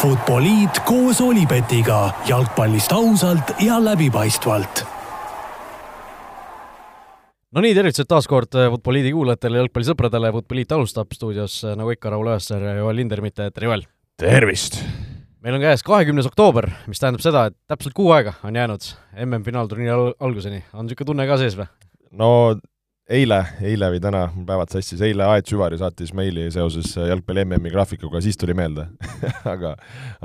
[0.00, 4.80] Futboliit koos Olipetiga jalgpallist ausalt ja läbipaistvalt.
[7.52, 12.64] no nii, tervitused taas kord Futboliidi kuulajatele, jalgpallisõpradele, Futboliit alustab stuudios nagu ikka, Raul Õessar
[12.64, 13.84] ja Joel Lindermitte, tere Joel!
[14.16, 14.80] tervist!
[15.44, 18.88] meil on käes kahekümnes oktoober, mis tähendab seda, et täpselt kuu aega on jäänud
[19.26, 21.68] MM-finaalturniiri al alguseni, on niisugune tunne ka sees või?
[22.16, 22.30] no
[23.10, 28.22] eile, eile või täna, päevad sassis, eile Aet Süvari saatis meili seoses jalgpalli MM-i graafikuga,
[28.24, 28.86] siis tuli meelde
[29.54, 29.74] aga,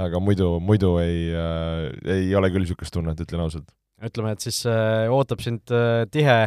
[0.05, 3.67] aga muidu, muidu ei äh,, ei ole küll niisugust tunnet, ütlen ausalt.
[4.05, 6.39] ütleme, et siis äh, ootab sind äh, tihe,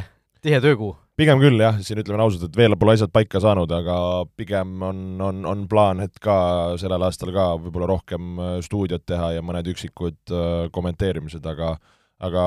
[0.44, 0.94] tihe töökuu?
[1.18, 3.98] pigem küll jah, siin ütleme ausalt, et veel pole asjad paika saanud, aga
[4.38, 6.38] pigem on, on, on plaan, et ka
[6.78, 11.74] sellel aastal ka võib-olla rohkem äh, stuudiot teha ja mõned üksikud äh, kommenteerimised, aga
[12.18, 12.44] aga,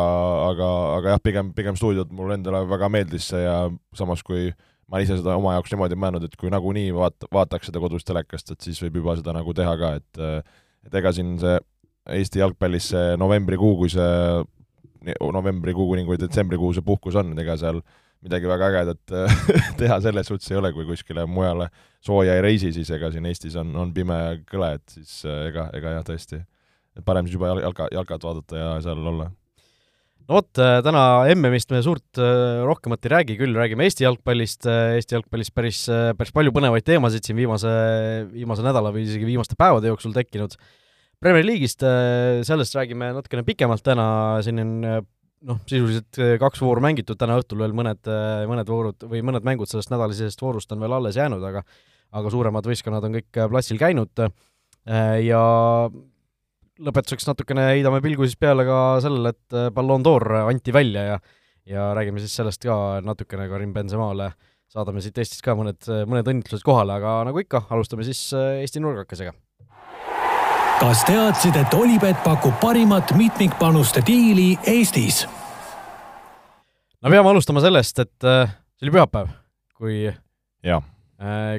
[0.50, 0.68] aga,
[0.98, 3.56] aga jah, pigem, pigem stuudiot mulle endale väga meeldis see ja
[3.98, 4.50] samas, kui
[4.92, 8.52] ma ise seda oma jaoks niimoodi mõelnud, et kui nagunii vaat-, vaataks seda kodus telekast,
[8.52, 10.24] et siis võib juba seda nagu teha ka, et
[10.88, 11.60] et ega siin see
[12.12, 17.84] Eesti jalgpallis see novembrikuu, kui see novembrikuu kuni kui detsembrikuu see puhkus on, ega seal
[18.26, 19.14] midagi väga ägedat
[19.80, 21.70] teha selles suhtes ei ole, kui kuskile mujale
[22.04, 25.70] sooja ei reisi, siis ega siin Eestis on, on pime ja kõle, et siis ega,
[25.78, 26.42] ega jah, tõesti,
[27.06, 29.30] parem siis juba jalka, jalkat vaadata ja seal olla
[30.28, 34.68] no vot, äh, täna MM-ist me suurt äh, rohkemat ei räägi, küll räägime Eesti jalgpallist,
[34.70, 35.80] äh, Eesti jalgpallist päris,
[36.18, 37.72] päris palju põnevaid teemasid siin viimase,
[38.34, 40.58] viimase nädala või isegi viimaste päevade jooksul tekkinud.
[41.22, 41.84] Premier League'ist,
[42.48, 44.06] sellest räägime natukene pikemalt täna,
[44.42, 48.10] siin on noh, sisuliselt kaks vooru mängitud, täna õhtul veel mõned,
[48.50, 51.62] mõned voorud või mõned mängud sellest nädalisest voorust on veel alles jäänud, aga
[52.18, 54.24] aga suuremad võistkonnad on kõik platsil käinud
[55.24, 55.44] ja
[56.82, 61.22] lõpetuseks natukene heidame pilgu siis peale ka sellele, et äh, Ballon d'Or anti välja ja
[61.66, 64.32] ja räägime siis sellest ka natukene Karim Benzemale,
[64.72, 65.78] saadame siit Eestist ka mõned,
[66.10, 69.34] mõned õnnitlused kohale, aga nagu ikka, alustame siis äh, Eesti nurgakesega.
[70.82, 75.28] kas teadsid, et Olipet pakub parimat mitmikpanuste diili Eestis?
[77.02, 79.32] no peame alustama sellest, et äh, see oli pühapäev,
[79.78, 80.04] kui
[80.66, 80.84] jah.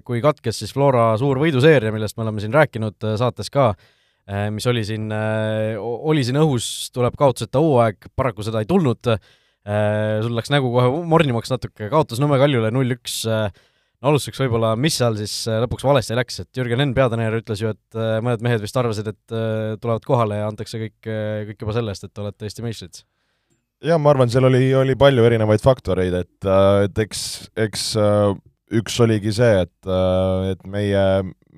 [0.02, 3.68] kui katkes siis Flora suur võiduseeria, millest me oleme siin rääkinud saates ka,
[4.54, 10.20] mis oli siin, äh, oli siin õhus, tuleb kaotuseta hooaeg, paraku seda ei tulnud, äh,
[10.22, 15.18] sul läks nägu kohe mornimaks natuke, kaotas Nõmme Kaljule null-üks, no alustuseks võib-olla, mis seal
[15.20, 19.12] siis lõpuks valesti läks, et Jürgen Enn, peatreener, ütles ju, et mõned mehed vist arvasid,
[19.12, 19.34] et
[19.82, 21.10] tulevad kohale ja antakse kõik,
[21.52, 23.04] kõik juba selle eest, et olete Eesti meistrid?
[23.82, 26.50] jah, ma arvan, seal oli, oli palju erinevaid faktoreid, et,
[26.86, 27.22] et eks,
[27.58, 27.86] eks
[28.72, 29.92] üks oligi see, et,
[30.52, 31.04] et meie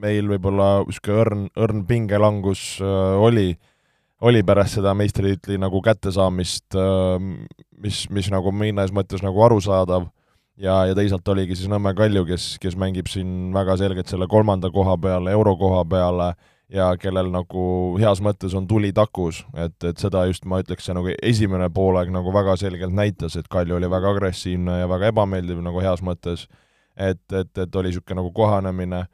[0.01, 3.53] meil võib-olla niisugune õrn, õrn pingelangus äh, oli,
[4.25, 7.29] oli pärast seda meistritiitli nagu kättesaamist äh,,
[7.85, 10.09] mis, mis nagu mõnes mõttes nagu arusaadav,
[10.59, 14.71] ja, ja teisalt oligi siis Nõmme Kalju, kes, kes mängib siin väga selgelt selle kolmanda
[14.75, 16.33] koha peale, eurokoha peale,
[16.75, 17.65] ja kellel nagu
[18.01, 22.11] heas mõttes on tuli takus, et, et seda just ma ütleks, see nagu esimene poolaeg
[22.15, 26.49] nagu väga selgelt näitas, et Kalju oli väga agressiivne ja väga ebameeldiv nagu heas mõttes,
[26.97, 29.05] et, et, et oli niisugune nagu kohanemine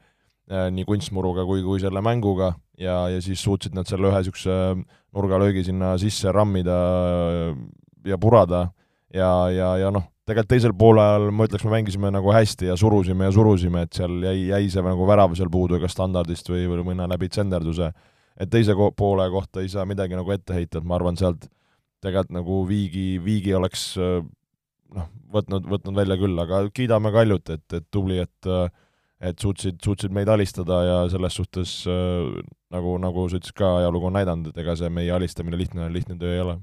[0.51, 4.55] Äh, nii kunstmuruga kui, kui selle mänguga ja, ja siis suutsid nad selle ühe niisuguse
[5.15, 6.75] nurgalöögi sinna sisse rammida
[8.03, 8.65] ja purada
[9.15, 13.29] ja, ja, ja noh, tegelikult teisel poolel ma ütleks, me mängisime nagu hästi ja surusime
[13.29, 16.83] ja surusime, et seal jäi, jäi see nagu värav seal puudu kas standardist või, või
[16.89, 17.93] mõne läbi tsenderduse.
[18.35, 21.47] et teise ko poole kohta ei saa midagi nagu ette heita, et ma arvan, sealt
[22.03, 23.93] tegelikult nagu Viigi, Viigi oleks
[24.95, 28.53] noh, võtnud, võtnud välja küll, aga kiidame Kaljut, et, et tubli, et
[29.21, 32.39] et suutsid, suutsid meid alistada ja selles suhtes äh,
[32.73, 36.17] nagu, nagu sa ütlesid ka, ajalugu on näidanud, et ega see meie alistamine lihtne, lihtne
[36.17, 36.55] töö ei ole.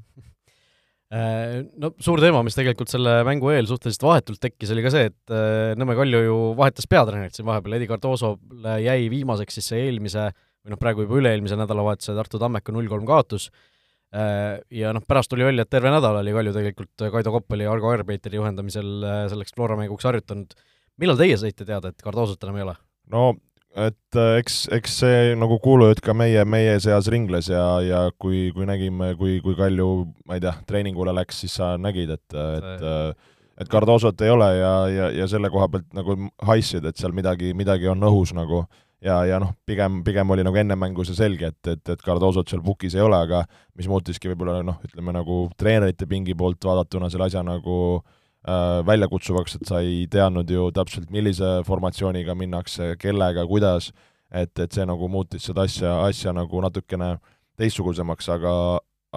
[1.14, 5.06] Äh, no suur teema, mis tegelikult selle mängu eel suhteliselt vahetult tekkis, oli ka see,
[5.12, 9.86] et äh, Nõmme Kalju ju vahetas peatreenerit siin vahepeal, Edi Cardoosole jäi viimaseks siis see
[9.86, 13.77] eelmise või noh, praegu juba üle-eelmise nädalavahetuse Tartu Tammeka null-kolm kaotus, äh,
[14.08, 17.90] ja noh, pärast tuli välja, et terve nädal oli Kalju tegelikult Kaido Koppeli ja Argo
[17.92, 20.56] Airbeiteri juhendamisel selleks Flora mänguks harjutanud
[20.98, 22.74] millal teie saite teada, et Cardosot enam ei ole?
[23.12, 23.28] no
[23.78, 28.48] et äh, eks, eks see nagu kuulujutt ka meie, meie seas ringles ja, ja kui,
[28.56, 29.88] kui nägime, kui, kui Kalju,
[30.26, 34.46] ma ei tea, treeningule läks, siis sa nägid, et, et äh, et Cardosot ei ole
[34.54, 36.14] ja, ja, ja selle koha pealt nagu
[36.46, 38.62] haissid, et seal midagi, midagi on õhus nagu
[39.04, 42.50] ja, ja noh, pigem, pigem oli nagu enne mängu see selge, et, et, et Cardosot
[42.50, 43.44] seal pukis ei ole, aga
[43.78, 48.16] mis muutiski võib-olla noh, ütleme nagu treenerite pingi poolt vaadatuna selle asja nagu äh,
[48.48, 53.90] Äh, väljakutsuvaks, et sa ei teadnud ju täpselt, millise formatsiooniga minnakse, kellega, kuidas,
[54.30, 57.16] et, et see nagu muutis seda asja, asja nagu natukene
[57.58, 58.52] teistsugusemaks, aga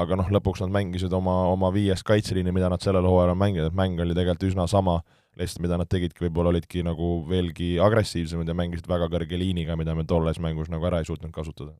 [0.01, 3.69] aga noh, lõpuks nad mängisid oma, oma viiest kaitseliini, mida nad sellel hooajal on mänginud,
[3.69, 4.97] et mäng oli tegelikult üsna sama,
[5.41, 9.95] lihtsalt mida nad tegidki, võib-olla olidki nagu veelgi agressiivsemad ja mängisid väga kõrge liiniga, mida
[9.97, 11.75] me tolles mängus nagu ära ei suutnud kasutada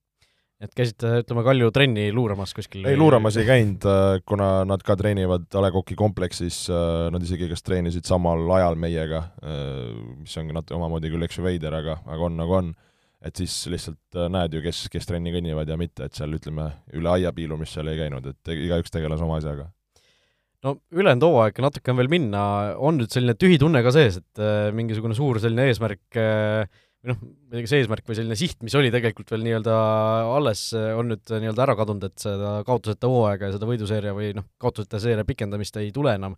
[0.61, 2.83] et käisite, ütleme, Kalju trenni luuramas kuskil?
[2.85, 3.87] ei, luuramas ei käinud,
[4.29, 9.23] kuna nad ka treenivad A Le Coq'i kompleksis, nad isegi kas treenisid samal ajal meiega,
[10.21, 12.73] mis on natuke omamoodi küll, eks ju, veider, aga, aga on nagu on
[13.21, 16.71] et siis lihtsalt äh, näed ju, kes, kes trenni kõnnivad ja mitte, et seal ütleme,
[16.97, 19.69] üle aia piilumist seal ei käinud, et igaüks tegeles oma asjaga.
[20.65, 22.43] No ülejäänud hooaeg natuke on veel minna,
[22.77, 26.69] on nüüd selline tühi tunne ka sees, et äh, mingisugune suur selline eesmärk äh,
[27.01, 29.75] või noh, ma ei tea, kas eesmärk või selline siht, mis oli tegelikult veel nii-öelda
[30.37, 34.45] alles, on nüüd nii-öelda ära kadunud, et seda kaotuseta hooaega ja seda võiduseeria või noh,
[34.61, 36.37] kaotuseta seeria pikendamist ei tule enam.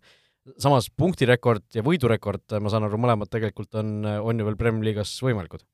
[0.60, 5.12] samas punktirekord ja võidurekord, ma saan aru, mõlemad tegelikult on, on ju veel Premiumi liigas
[5.24, 5.64] võimalikud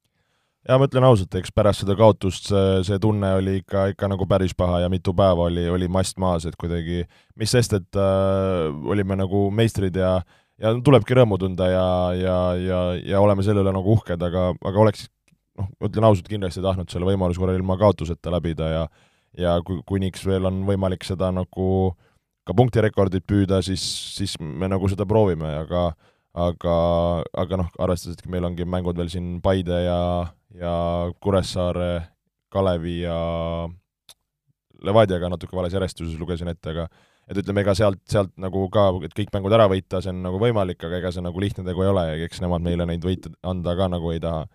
[0.68, 4.26] ja ma ütlen ausalt, eks pärast seda kaotust see, see tunne oli ikka, ikka nagu
[4.28, 7.04] päris paha ja mitu päeva oli, oli mast maas, et kuidagi,
[7.40, 10.20] mis sest, et äh, olime nagu meistrid ja
[10.60, 12.80] ja tulebki rõõmu tunda ja, ja, ja,
[13.14, 15.06] ja oleme selle üle nagu uhked, aga, aga oleks
[15.56, 18.84] noh, ütlen ausalt, kindlasti tahtnud selle võimaluse korral ilma kaotuseta läbida ja
[19.38, 21.66] ja kui, kuniks veel on võimalik seda nagu
[22.46, 23.82] ka punktirekordit püüda, siis,
[24.16, 25.90] siis me nagu seda proovime, aga
[26.38, 26.76] aga,
[27.42, 30.00] aga noh, arvestades, et meil ongi mängud veel siin Paide ja,
[30.56, 30.74] ja
[31.22, 31.92] Kuressaare,
[32.50, 33.20] Kalevi ja
[34.86, 36.86] Levadiaga natuke vales järjestuses lugesin ette, aga
[37.30, 40.40] et ütleme, ega sealt, sealt nagu ka, et kõik mängud ära võita, see on nagu
[40.42, 43.30] võimalik, aga ega see nagu lihtne tegu ei ole ja eks nemad meile neid võite
[43.46, 44.46] anda ka nagu ei taha.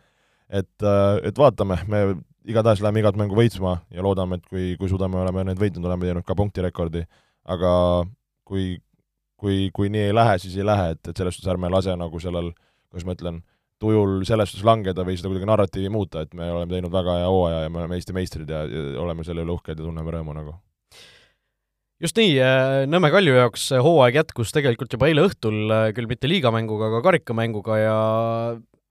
[0.50, 2.00] et, äh, et vaatame, me
[2.46, 6.06] igatahes läheme igat mängu võitsma ja loodame, et kui, kui suudame, oleme need võitnud, oleme
[6.06, 7.06] teinud ka punktirekordi,
[7.50, 7.72] aga
[8.46, 8.76] kui,
[9.46, 12.22] kui, kui nii ei lähe, siis ei lähe, et, et selles suhtes ärme lase nagu
[12.22, 12.52] sellel,
[12.90, 13.42] kuidas ma ütlen,
[13.82, 17.32] tujul selles suhtes langeda või seda kuidagi narratiivi muuta, et me oleme teinud väga hea
[17.32, 20.36] hooaja ja me oleme Eesti meistrid ja, ja oleme selle üle uhked ja tunneme rõõmu
[20.38, 20.56] nagu.
[22.02, 26.32] just nii, äh, Nõmme Kalju jaoks hooaeg jätkus tegelikult juba eile õhtul, äh, küll mitte
[26.32, 27.98] liigamänguga, aga karikamänguga ja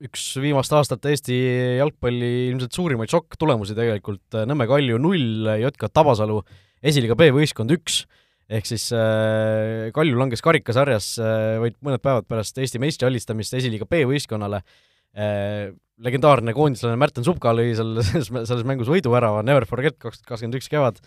[0.05, 1.39] üks viimaste aastate Eesti
[1.81, 6.43] jalgpalli ilmselt suurimaid šokk-tulemusi tegelikult, äh, Nõmme Kalju null, JK Tabasalu
[6.85, 8.05] esiliiga B-võistkond üks
[8.53, 13.89] ehk siis äh, Kalju langes karikasarjas äh, vaid mõned päevad pärast Eesti meistri alistamist esiliiga
[13.89, 15.73] B-võistkonnale äh,.
[16.05, 20.69] legendaarne koondislane Märten Supka lõi selles, selles mängus võiduvärava, Never forget kaks tuhat kakskümmend üks
[20.73, 21.01] kevad,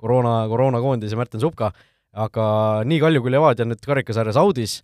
[0.00, 1.70] koroona, koroonakoondis ja Märten Supka,
[2.10, 2.46] aga
[2.88, 4.80] nii Kalju kui Levadia nüüd karikasarjas audis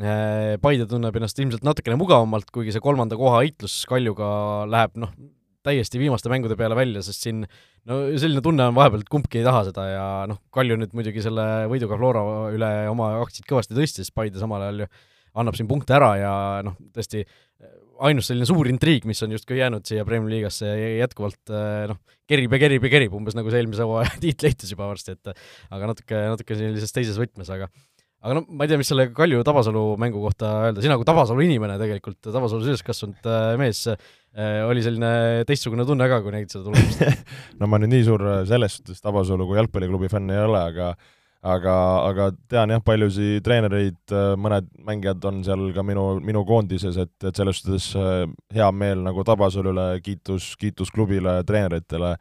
[0.00, 4.26] äh,, Paide tunneb ennast ilmselt natukene mugavamalt, kuigi see kolmanda koha heitlus Kaljuga
[4.66, 5.14] läheb noh,
[5.64, 7.42] täiesti viimaste mängude peale välja, sest siin
[7.88, 11.24] no selline tunne on vahepeal, et kumbki ei taha seda ja noh, Kalju nüüd muidugi
[11.24, 12.24] selle võiduga Flora
[12.54, 14.90] üle oma aktsiaid kõvasti tõstis, Paide samal ajal ju
[15.40, 16.34] annab siin punkte ära ja
[16.66, 17.24] noh, tõesti
[18.04, 20.68] ainus selline suur intriig, mis on justkui jäänud siia Premiumi liigasse
[20.98, 21.52] jätkuvalt
[21.90, 22.00] noh,
[22.30, 25.90] kerib ja kerib ja kerib, umbes nagu see eelmise hooaja tiitleitus juba varsti, et aga
[25.90, 27.70] natuke, natuke sellises teises võtmes, aga
[28.24, 31.44] aga noh, ma ei tea, mis selle Kalju Tabasalu mängu kohta öelda, sina kui Tabasalu
[31.44, 33.84] inimene tegelikult, Tabasalus üles kasvanud äh, mees
[34.68, 37.04] oli selline teistsugune tunne ka, kui nägid seda tulemust
[37.60, 40.94] no ma nüüd nii suur äh, selles suhtes Tabasalu kui jalgpalliklubi fänn ei ole, aga
[41.44, 41.74] aga,
[42.08, 47.14] aga tean jah, paljusid treenereid, äh, mõned mängijad on seal ka minu, minu koondises, et,
[47.22, 47.90] et selles suhtes
[48.54, 52.16] hea meel nagu Tabasalu üle, kiitus, kiitus klubile, treeneritele,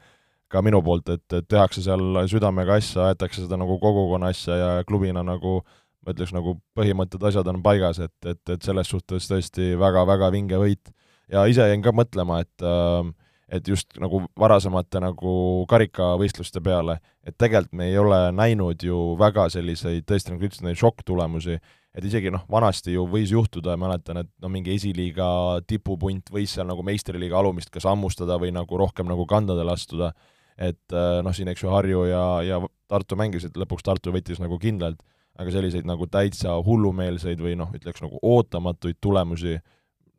[0.54, 4.74] ka minu poolt, et, et tehakse seal südamega asja, aetakse seda nagu kogukonna asja ja
[4.86, 9.30] klubina nagu äh, ma ütleks nagu põhimõtted, asjad on paigas, et, et, et selles suhtes
[9.30, 10.92] tõesti väga-väga vinge võit.
[11.32, 13.12] Ja ise jäin ka mõtlema, et äh,
[13.54, 15.34] et just nagu varasemate nagu
[15.70, 20.80] karikavõistluste peale, et tegelikult me ei ole näinud ju väga selliseid, tõesti nagu ütlesid, neid
[20.80, 21.60] šokktulemusi,
[21.94, 25.28] et isegi noh, vanasti ju võis juhtuda, mäletan, et no mingi esiliiga
[25.70, 30.14] tipupunt võis seal nagu meistriliiga alumist kas hammustada või nagu rohkem nagu kandadele astuda,
[30.58, 34.60] et äh, noh, siin eks ju Harju ja, ja Tartu mängisid, lõpuks Tartu võttis nagu
[34.62, 35.02] kindlalt.
[35.34, 39.56] Aga selliseid nagu täitsa hullumeelseid või noh, ütleks nagu ootamatuid tulemusi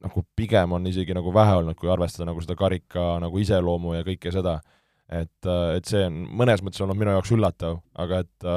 [0.04, 4.06] nagu pigem on isegi nagu vähe olnud, kui arvestada nagu seda karika nagu iseloomu ja
[4.06, 4.60] kõike seda.
[5.08, 8.48] et, et see on mõnes mõttes olnud minu jaoks üllatav, aga et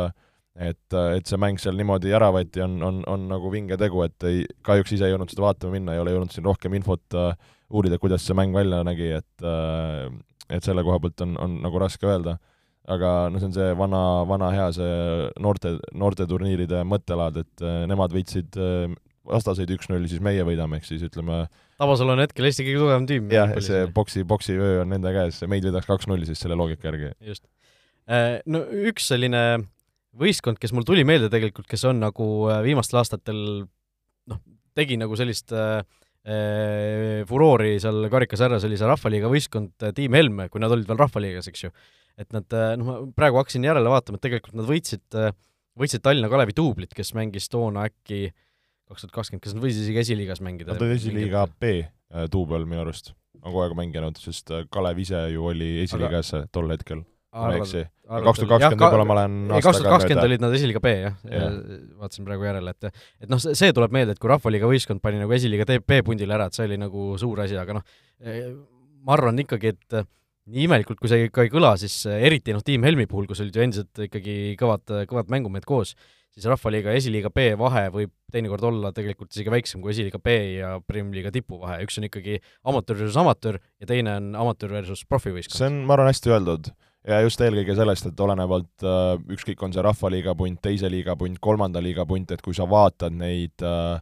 [0.57, 4.23] et, et see mäng seal niimoodi ära võeti, on, on, on nagu vinge tegu, et
[4.25, 7.35] ei, kahjuks ise ei jõudnud seda vaatama minna, ei ole jõudnud siin rohkem infot uh,
[7.69, 10.07] uurida, kuidas see mäng välja nägi, et uh,
[10.49, 12.39] et selle koha pealt on, on nagu raske öelda
[12.87, 14.91] aga no see on see vana, vana hea see
[15.43, 15.73] noorte,
[16.03, 18.87] noorteturniiride mõttelaad, et äh, nemad võitsid äh,
[19.27, 21.45] vastaseid üks-null, siis meie võidame, ehk siis ütleme
[21.77, 23.27] Tabasalu on hetkel Eesti kõige tugevam tiim.
[23.33, 27.11] jah, see boksi, boksivöö on nende käes, meid võidaks kaks-null siis selle loogika järgi.
[27.27, 27.45] just.
[28.09, 29.43] Äh, no üks selline
[30.17, 32.25] võistkond, kes mul tuli meelde tegelikult, kes on nagu
[32.65, 33.39] viimastel aastatel
[34.31, 34.41] noh,
[34.77, 35.83] tegi nagu sellist äh,
[37.29, 41.67] furoori seal karikasarjas, oli see Rahvaliiga võistkond Tiim Helme, kui nad olid veel Rahvaliigas, eks
[41.67, 41.71] ju
[42.17, 45.35] et nad, äh, noh, ma praegu hakkasin järele vaatama, et tegelikult nad võitsid, äh,
[45.77, 48.31] võitsid Tallinna Kalevi duublit, kes mängis toona äkki
[48.87, 50.73] kaks tuhat kakskümmend, kas nad võisid isegi esiliigas mängida?
[50.73, 53.13] Nad olid esiliiga B äh, duubel minu arust.
[53.41, 56.49] on kogu aeg mänginud, sest äh, Kalev ise ju oli esiliigas aga...
[56.55, 57.03] tol hetkel,
[58.07, 61.19] kaks tuhat kakskümmend võib-olla ma olen ei, kaks tuhat kakskümmend olid nad esiliiga B, jah
[61.29, 61.49] ja.
[62.01, 65.35] vaatasin praegu järele, et et noh, see tuleb meelde, et kui Rahvaliiga võistkond pani nagu
[65.37, 67.87] esiliiga B-pundile ära, et see oli nagu suur asi, aga noh,
[69.03, 69.99] ma arvan ikkagi, et
[70.47, 73.55] nii imelikult, kui see ka ei kõla, siis eriti noh, Tiim Helmi puhul, kus olid
[73.55, 75.93] ju endiselt ikkagi kõvad, kõvad mängumehed koos,
[76.37, 80.35] siis Rahvaliiga ja esiliiga B vahe võib teinekord olla tegelikult isegi väiksem kui esiliiga B
[80.59, 82.37] ja Premium-liiga tipu vahe, üks on ikkagi
[82.67, 85.57] amatöör versus amatöör ja teine on amatöör versus profivõistkond.
[85.57, 86.71] see on, ma arvan, hästi öeldud.
[87.07, 91.41] ja just eelkõige sellest, et olenevalt äh, ükskõik, on see Rahvaliiga punt, teise liiga punt,
[91.41, 93.97] kolmanda liiga punt, et kui sa vaatad neid äh,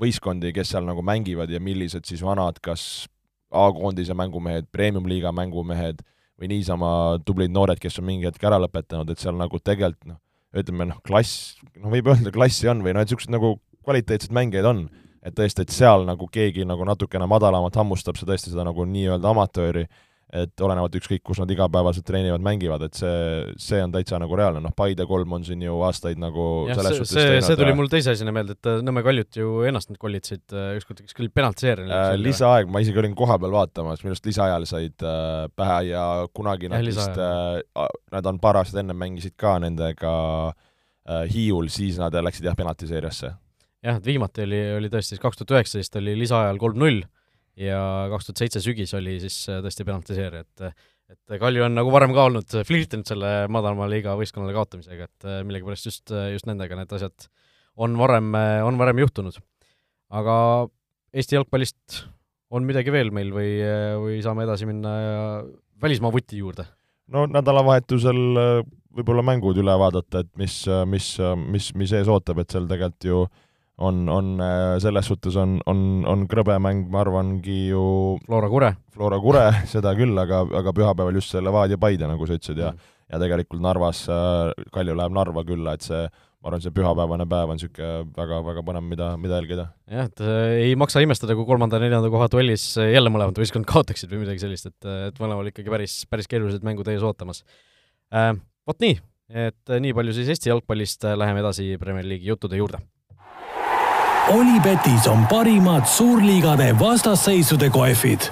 [0.00, 3.08] võistkondi, kes seal nagu mängivad ja millised siis vanad, kas
[3.50, 6.02] A-koondise mängumehed, premium-liiga mängumehed
[6.40, 6.90] või niisama
[7.26, 10.20] tublid noored, kes on mingi hetk ära lõpetanud, et seal nagu tegelikult noh,
[10.56, 14.68] ütleme noh, klass, noh võib öelda, klassi on või noh, et niisugused nagu kvaliteetsed mängijaid
[14.70, 14.88] on.
[15.20, 19.34] et tõesti, et seal nagu keegi nagu natukene madalamat hammustab see tõesti seda nagu nii-öelda
[19.34, 19.82] amatööri,
[20.30, 23.14] et olenevalt ükskõik, kus nad igapäevaselt treenivad, mängivad, et see,
[23.58, 27.00] see on täitsa nagu reaalne, noh, Paide kolm on siin ju aastaid nagu jah, selles
[27.00, 29.98] suhtes see, see tuli mul teise asjana meelde, et äh, Nõmme Kaljut ju ennast nüüd
[30.02, 34.30] kollitasid äh, ükskord, kas küll penaltiseerimine äh, lisaaeg, ma isegi olin kohapeal vaatamas, minu arust
[34.30, 36.06] lisaajal said äh, pähe ja
[36.36, 40.12] kunagi nad vist äh,, nad on paar aastat enne mängisid ka nendega
[40.50, 43.34] äh, Hiiul, siis nad läksid jah, penaltiseeriasse.
[43.82, 47.02] jah, et viimati oli, oli tõesti siis kaks tuhat üheksateist oli lisaajal kolm-null
[47.60, 47.80] ja
[48.12, 52.12] kaks tuhat seitse sügis oli siis äh, tõesti penaltiseerija, et et Kalju on nagu varem
[52.14, 56.78] ka olnud flirtinud selle madalama liiga võistkonnale kaotamisega, et äh, millegipärast just, äh, just nendega
[56.78, 57.26] need asjad
[57.80, 58.28] on varem,
[58.66, 59.38] on varem juhtunud.
[60.10, 60.34] aga
[61.10, 62.04] Eesti jalgpallist
[62.54, 63.56] on midagi veel meil või,
[63.98, 64.92] või saame edasi minna
[65.82, 66.66] välismaa vuti juurde?
[67.10, 68.20] no nädalavahetusel
[68.94, 71.12] võib-olla mängud üle vaadata, et mis, mis,
[71.50, 73.49] mis, mis ees ootab, et seal tegelikult ju äh,
[73.80, 77.82] on, on äh, selles suhtes on, on, on krõbe mäng, ma arvangi ju
[78.26, 78.72] Flora Kure.
[78.94, 82.74] Flora Kure, seda küll, aga, aga pühapäeval just see Levadia Paide, nagu sa ütlesid, ja
[82.74, 82.90] mm.
[83.14, 86.02] ja tegelikult Narvas, äh, Kalju läheb Narva külla, et see
[86.40, 89.66] ma arvan, see pühapäevane päev on niisugune väga-väga põnev, mida, mida jälgida.
[89.96, 94.24] jah, et äh, ei maksa imestada, kui kolmanda-neljanda koha duellis jälle mõlemad võistkond kaotaksid või
[94.26, 97.44] midagi sellist, et, et mõlemal ikkagi päris, päris keerulised mängud ees ootamas
[98.12, 98.32] äh,.
[98.68, 98.92] Vot nii,
[99.48, 102.78] et nii palju siis Eesti jalgpallist, läheme edasi Premier League'i juttude juurde
[104.30, 108.28] Olipetis on parimad suurliigade vastasseisude kohvid.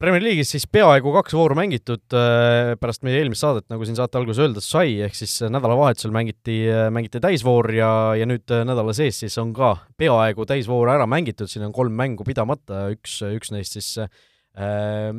[0.00, 4.16] Premier League'is siis peaaegu kaks vooru mängitud äh, pärast meie eelmist saadet, nagu siin saate
[4.16, 8.96] alguses öelda sai, ehk siis nädalavahetusel mängiti, äh, mängiti täisvoor ja, ja nüüd äh, nädala
[8.96, 13.52] sees siis on ka peaaegu täisvoor ära mängitud, siin on kolm mängu pidamata, üks, üks
[13.52, 15.12] neist siis äh,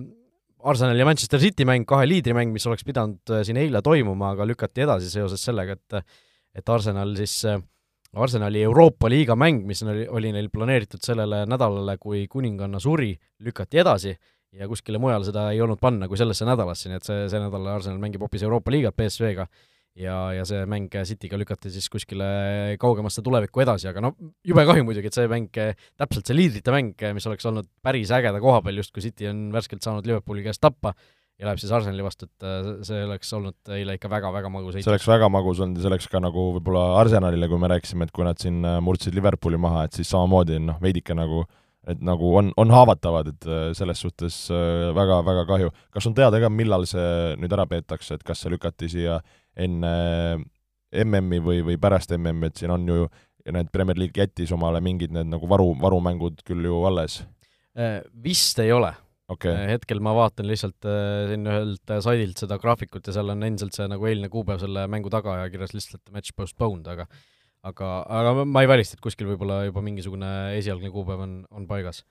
[0.66, 4.50] Arsenali ja Manchester City mäng, kahe liidri mäng, mis oleks pidanud siin eile toimuma, aga
[4.50, 6.02] lükati edasi seoses sellega, et
[6.58, 7.62] et Arsenal siis äh,
[8.18, 13.12] Arsenali Euroopa liiga mäng, mis oli, oli neil planeeritud sellele nädalale, kui kuninganna suri,
[13.46, 14.16] lükati edasi
[14.58, 17.68] ja kuskile mujale seda ei olnud panna kui sellesse nädalasse, nii et see, see nädal
[17.70, 19.46] Arsenal mängib hoopis Euroopa liigat BSV-ga
[20.00, 22.26] ja, ja see mäng Cityga lükati siis kuskile
[22.82, 24.14] kaugemasse tulevikku edasi, aga no
[24.48, 25.54] jube kahju muidugi, et see mäng,
[26.00, 29.86] täpselt see liidrite mäng, mis oleks olnud päris ägeda koha peal, justkui City on värskelt
[29.86, 30.96] saanud Liverpooli käest tappa,
[31.40, 34.86] ja läheb siis Arsenali vastu, et äh, see oleks olnud eile ikka väga-väga magus heitus.
[34.88, 38.08] see oleks väga magus olnud ja see oleks ka nagu võib-olla Arsenalile, kui me rääkisime,
[38.08, 41.46] et kui nad siin äh, murdsid Liverpooli maha, et siis samamoodi noh, veidike nagu
[41.90, 44.42] et nagu on, on haavatavad, et äh, selles suhtes
[44.96, 45.72] väga-väga kahju.
[45.96, 49.22] kas on teada ka, millal see nüüd ära peetakse, et kas see lükati siia
[49.56, 49.96] enne
[51.06, 53.08] MM-i või, või pärast MM-i, et siin on ju
[53.50, 57.22] need Premier League jättis omale mingid need nagu varu, varumängud küll ju alles?
[58.22, 58.92] Vist ei ole
[59.34, 59.54] okay..
[59.54, 63.46] Äh, hetkel ma vaatan lihtsalt äh, siin ühelt äh, saidilt seda graafikut ja seal on
[63.46, 67.08] endiselt see nagu eilne kuupäev selle mängu taga ja kirjas lihtsalt match postponed, aga
[67.68, 72.06] aga, aga ma ei välista, et kuskil võib-olla juba mingisugune esialgne kuupäev on, on paigas.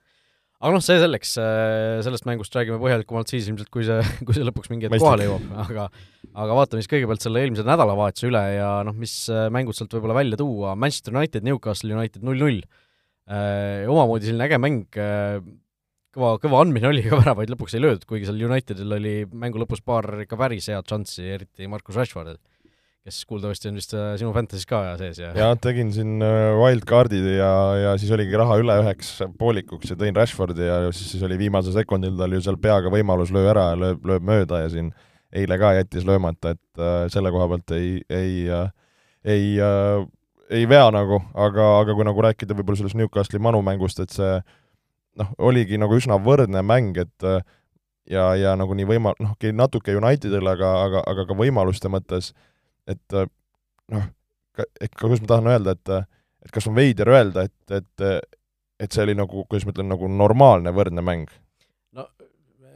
[0.59, 1.31] aga noh, see selleks,
[2.05, 5.47] sellest mängust räägime põhjalikumalt siis ilmselt, kui see, kui see lõpuks mingi hetk kohale jõuab,
[5.65, 5.87] aga
[6.29, 9.15] aga vaatame siis kõigepealt selle eelmise nädalavahetuse üle ja noh, mis
[9.55, 12.61] mängud sealt võib-olla välja tuua, Manchester United, Newcastle United null-null,
[13.89, 14.85] omamoodi selline äge mäng,
[16.15, 19.83] kõva, kõva andmine oli, aga väravaid lõpuks ei löödud, kuigi seal Unitedil oli mängu lõpus
[19.85, 22.39] paar ikka päris head šanssi, eriti Markus Rashfordil,
[23.05, 27.29] kes kuuldavasti on vist äh, sinu Fantasy's ka sees ja jaa, tegin siin äh, wildcard'id
[27.37, 31.39] ja, ja siis oligi raha üle üheks poolikuks ja tõin Rashfordi ja siis, siis oli
[31.39, 34.93] viimasel sekundil tal ju seal peaga võimalus löö ära ja lööb, lööb mööda ja siin
[35.29, 38.71] eile ka jättis löömata, et äh, selle koha pealt ei, ei äh,,
[39.29, 40.07] ei äh,
[40.49, 44.39] ei vea nagu, aga, aga kui nagu rääkida võib-olla sellest Newcastli Manu mängust, et see
[45.19, 47.41] noh, oligi nagu üsna võrdne mäng, et äh,
[48.09, 52.31] ja, ja nagu nii võima-, noh, okei, natuke Unitedile, aga, aga, aga ka võimaluste mõttes,
[52.89, 53.29] et äh,
[53.93, 54.07] noh,
[54.81, 55.95] et kuidas ma tahan öelda, et
[56.39, 58.03] et kas on veider öelda, et, et
[58.79, 61.31] et see oli nagu, kuidas ma ütlen, nagu normaalne võrdne mäng.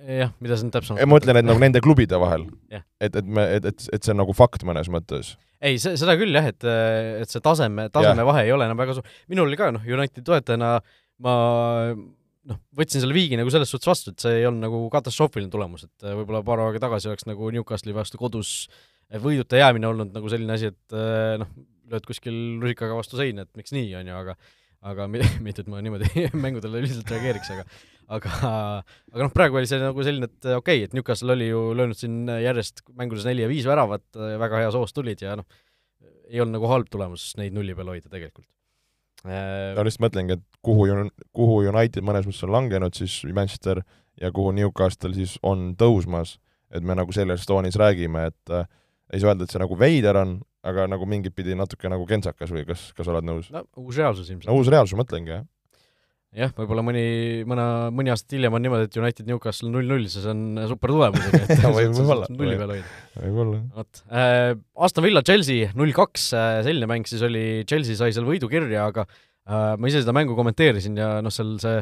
[0.03, 2.43] jah, mida sa nüüd täpsemalt ma ütlen, et nagu nende klubide vahel.
[2.71, 2.83] Jah.
[2.99, 5.37] et, et me, et, et, et see on nagu fakt mõnes mõttes.
[5.63, 6.67] ei, see, seda küll jah, et,
[7.23, 9.15] et see taseme, taseme vahe ei ole enam väga suur.
[9.31, 10.75] minul oli ka, noh, Unitedi toetajana
[11.23, 11.37] ma
[12.49, 15.85] noh, võtsin selle viigi nagu selles suhtes vastu, et see ei olnud nagu katastroofiline tulemus,
[15.87, 18.67] et võib-olla paar aega tagasi oleks nagu Newcastli vastu kodus
[19.23, 20.97] võiduta jäämine olnud nagu selline asi, et
[21.39, 21.49] noh,
[21.91, 24.37] lööd kuskil rusikaga vastu seina, et miks nii, on ju, aga
[24.83, 25.07] aga
[25.45, 27.67] mitte, et ma niimoodi mängudele üldiselt reageeriks, aga
[28.13, 31.61] aga aga noh, praegu oli see nagu selline, et okei okay,, et Newcastle oli ju
[31.77, 34.05] löönud siin järjest mängudes neli ja viis väravat,
[34.41, 35.47] väga heas hoos tulid ja noh,
[36.27, 38.47] ei olnud nagu halb tulemus neid nulli peal hoida tegelikult.
[39.23, 40.87] ma lihtsalt mõtlengi, et kuhu,
[41.35, 43.83] kuhu United mõnes mõttes on langenud, siis Manchester
[44.21, 46.37] ja kuhu Newcastle siis on tõusmas,
[46.73, 48.67] et me nagu selles toonis räägime, et äh,
[49.13, 52.53] ei saa öelda, et see nagu veider on, aga nagu mingit pidi natuke nagu kentsakas
[52.53, 53.49] või kas, kas oled nõus?
[53.53, 54.49] no uus reaalsus ilmselt.
[54.49, 55.43] no uus reaalsus, mõtlengi, jah.
[56.45, 57.03] jah, võib-olla mõni,
[57.49, 57.65] mõne,
[57.95, 62.31] mõni aasta hiljem on niimoodi, et United Newcastle null-null, siis on super tulemusega, et võib-olla.
[62.31, 62.95] nulli peal hoida.
[63.19, 63.59] võib-olla.
[63.75, 64.55] vot äh,,
[64.87, 69.07] Aston Villa Chelsea null-kaks äh,, selline mäng siis oli, Chelsea sai seal võidu kirja, aga
[69.49, 71.81] ma ise seda mängu kommenteerisin ja noh, seal see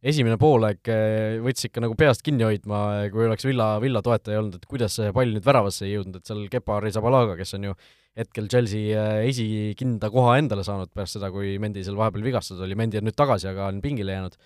[0.00, 4.56] esimene poolaeg äh, võttis ikka nagu peast kinni hoidma, kui oleks Villa, Villa toetaja olnud,
[4.56, 7.74] et kuidas see pall nüüd väravasse ei jõudnud, et seal Kepa Arrizabalaga, kes on ju
[8.18, 12.78] hetkel Chelsea äh, esikinda koha endale saanud pärast seda, kui Mendi seal vahepeal vigastatud oli,
[12.80, 14.40] Mendi on nüüd tagasi, aga on pingile jäänud,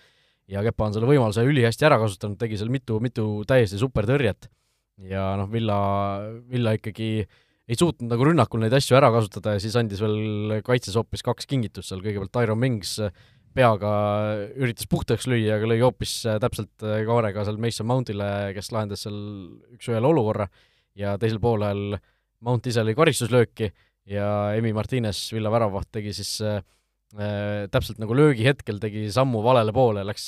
[0.51, 4.49] ja Kepa on selle võimaluse ülihästi ära kasutanud, tegi seal mitu, mitu täiesti super tõrjet
[5.07, 5.79] ja noh, Villa,
[6.51, 7.09] Villa ikkagi
[7.65, 11.49] ei suutnud nagu rünnakul neid asju ära kasutada ja siis andis veel kaitses hoopis kaks
[11.49, 12.99] kingitust seal, kõigepealt Tyron Mings
[13.55, 13.91] peaga
[14.59, 19.05] üritas puhtaks lüüa, aga lõi hoopis äh, täpselt äh, kaarega seal Mason Mountile, kes lahendas
[19.05, 19.17] seal
[19.77, 20.49] üks-ühele olukorra.
[20.95, 21.97] Ja teisel poolel
[22.45, 23.71] Mount ise lõi karistuslööki
[24.11, 26.59] ja Emi Martines, Villa väravavaht, tegi siis äh,
[27.71, 30.25] täpselt nagu löögi hetkel tegi sammu valele poole, läks,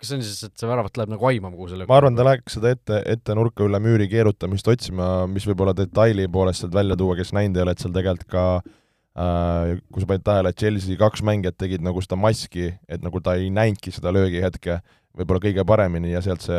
[0.00, 2.16] kas see on siis, et see väravat läheb nagu aimama, kuhu see löök ma arvan,
[2.16, 6.76] ta läks seda ette, ette nurka üle müüri keerutamist otsima, mis võib-olla detaili poolest sealt
[6.76, 10.52] välja tuua, kes näinud ei ole, et seal tegelikult ka äh, kui sa panid tähele,
[10.54, 14.80] et Chelsea kaks mängijat tegid nagu seda maski, et nagu ta ei näinudki seda löögihetke
[15.16, 16.58] võib-olla kõige paremini ja sealt see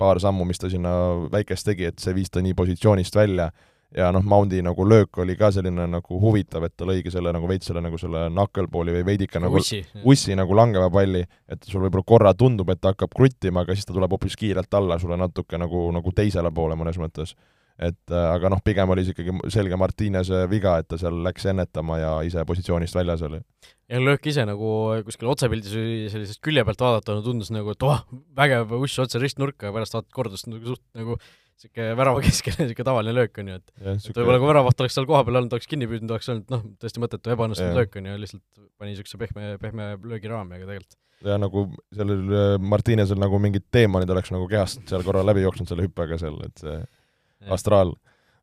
[0.00, 0.92] paar sammu, mis ta sinna
[1.32, 3.50] väikest tegi, et see viis ta nii positsioonist välja
[3.96, 7.48] ja noh, Moundi nagu löök oli ka selline nagu huvitav, et ta lõigi selle nagu
[7.48, 11.86] veits selle nagu selle knuckleball'i või veidike nagu ussi, ussi nagu langeva palli, et sul
[11.86, 15.16] võib-olla korra tundub, et ta hakkab kruttima, aga siis ta tuleb hoopis kiirelt alla sulle
[15.20, 17.34] natuke nagu, nagu teisele poole mõnes mõttes.
[17.78, 21.46] et äh, aga noh, pigem oli see ikkagi selge Martinese viga, et ta seal läks
[21.46, 23.40] ennetama ja ise positsioonist väljas oli.
[23.88, 28.02] ja löök ise nagu kuskil otsepildis või sellisest külje pealt vaadatuna tundus nagu, et oh,
[28.36, 31.16] vägev uss otse ristnurka ja pärast vaatad kordust nagu suht nagu
[31.58, 34.96] niisugune värava keskele niisugune tavaline löök, on ju, et ja, et võib-olla kui väravaht oleks
[34.98, 38.16] seal kohapeal olnud, oleks kinni püüdnud, oleks olnud noh, tõesti mõttetu ebaõnnestunud löök, on ju,
[38.24, 43.66] lihtsalt pani niisuguse pehme, pehme löögiraami, aga tegelikult ja nagu sellel äh, Martinesel nagu mingid
[43.74, 47.50] teemonid oleks nagu kehast seal korra läbi jooksnud selle hüppega seal, et see ja.
[47.54, 47.94] astraal.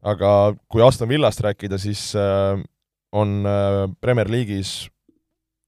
[0.06, 0.30] aga
[0.72, 2.60] kui Aston Villast rääkida, siis äh,
[3.16, 4.90] on äh, Premier League'is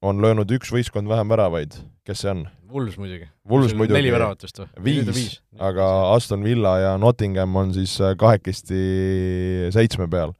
[0.05, 2.43] on löönud üks võistkond vähem väravaid, kes see on?
[2.67, 3.29] Wools muidugi.
[3.47, 3.95] Wools muidugi.
[3.97, 4.67] neli väravat vist või?
[4.83, 8.81] viis, aga Aston Villa ja Nottingham on siis äh, kahekesti
[9.73, 10.35] seitsme peal.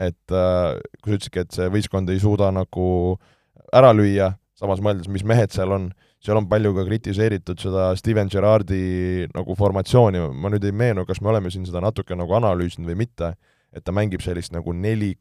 [0.00, 3.18] et äh, kui sa ütlesidki, et see võistkond ei suuda nagu
[3.76, 5.90] ära lüüa, samas mõeldes, mis mehed seal on,
[6.24, 11.20] seal on palju ka kritiseeritud seda Steven Gerrardi nagu formatsiooni, ma nüüd ei meenu, kas
[11.20, 13.34] me oleme siin seda natuke nagu analüüsinud või mitte,
[13.76, 15.14] et ta mängib sellist nagu neli,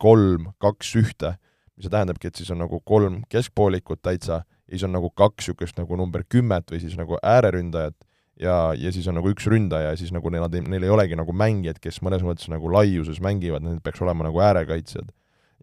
[1.85, 5.79] see tähendabki, et siis on nagu kolm keskpoolikut täitsa ja siis on nagu kaks niisugust
[5.79, 7.95] nagu number kümmet või siis nagu ääreründajat
[8.39, 11.33] ja, ja siis on nagu üks ründaja ja siis nagu neil, neil ei olegi nagu
[11.35, 15.11] mängijad, kes mõnes mõttes nagu laiuses mängivad, need peaks olema nagu äärekaitsjad.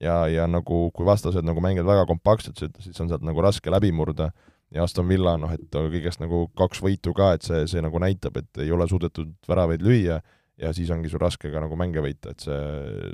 [0.01, 3.93] ja, ja nagu kui vastased nagu mängivad väga kompaktsed, siis on sealt nagu raske läbi
[3.93, 4.31] murda
[4.75, 8.37] ja Aston Villa noh, et kõigest nagu kaks võitu ka, et see, see nagu näitab,
[8.37, 10.21] et ei ole suudetud väravaid lüüa
[10.61, 12.61] ja siis ongi sul raske ka nagu mänge võita, et see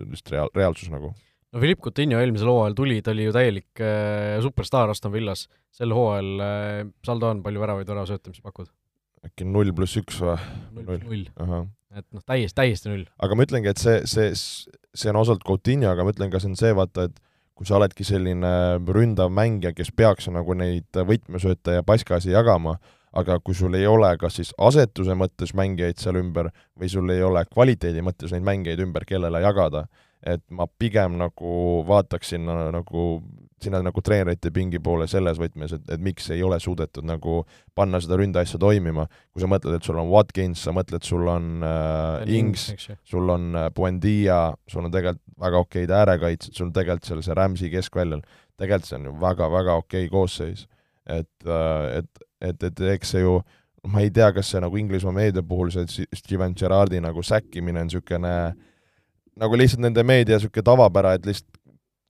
[0.08, 1.12] just reaal-, reaalsus nagu
[1.52, 5.92] no Philippe Coutinho eelmisel hooajal tuli, ta oli ju täielik äh, superstaar Aston Villas, sel
[5.96, 8.70] hooajal äh, saldo on, palju väravaid, väravasööte, mis pakud?
[9.22, 10.38] äkki null pluss üks või?
[10.80, 11.66] null, null.
[11.94, 13.04] et noh, täiesti, täiesti null.
[13.22, 16.50] aga ma ütlengi, et see, see, see on osalt Coutinho, aga ma ütlen ka, see
[16.52, 17.20] on see, vaata, et
[17.58, 18.52] kui sa oledki selline
[18.88, 22.78] ründav mängija, kes peaks nagu neid võtmesööte ja paskasi jagama,
[23.12, 26.48] aga kui sul ei ole kas siis asetuse mõttes mängijaid seal ümber
[26.80, 29.84] või sul ei ole kvaliteedi mõttes neid mängijaid ümber, kellele jagada,
[30.22, 31.52] et ma pigem nagu
[31.87, 33.06] vaataks sinna nagu,
[33.62, 37.40] sinna nagu treenerite pingi poole selles võtmes, et, et miks ei ole suudetud nagu
[37.74, 39.08] panna seda ründeasja toimima.
[39.32, 42.68] kui sa mõtled, et sul on Watkins, sa mõtled, sul on äh, Ings,
[43.08, 47.38] sul on äh, Buendia, sul on tegelikult väga okeid äärekaitsjad, sul on tegelikult seal see
[47.38, 48.22] Rams'i keskväljal,
[48.61, 50.68] tegelikult see on ju väga-väga okei koosseis.
[51.06, 53.40] et, äh, et et, et eks see ju
[53.90, 57.90] ma ei tea, kas see nagu Inglismaa meedia puhul see Steven Gerrardi nagu säkkimine on
[57.90, 58.35] niisugune
[59.40, 61.62] nagu lihtsalt nende meedia niisugune tavapära, et lihtsalt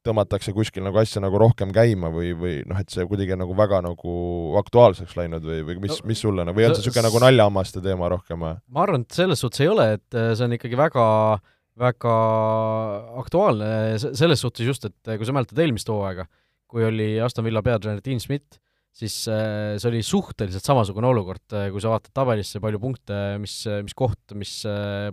[0.07, 3.83] tõmmatakse kuskil nagu asja nagu rohkem käima või, või noh, et see kuidagi nagu väga
[3.85, 4.15] nagu
[4.63, 7.83] aktuaalseks läinud või, või mis no,, mis sulle nagu, või on see niisugune nagu naljahammaste
[7.85, 8.57] teema rohkem või?
[8.75, 11.05] ma arvan, et selles suhtes ei ole, et äh, see on ikkagi väga
[11.83, 12.15] väga
[13.23, 13.69] aktuaalne
[14.03, 16.27] selles suhtes just, et äh, kui sa mäletad eelmist hooaega,
[16.69, 18.59] kui oli Aston Villa peatreener Dean Smith,
[18.93, 23.97] siis äh, see oli suhteliselt samasugune olukord, kui sa vaatad tabelisse, palju punkte, mis, mis
[23.97, 24.59] koht, mis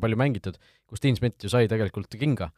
[0.01, 0.57] palju mängitud,
[0.89, 2.49] kus Dean Smith ju sai tegelikult kinga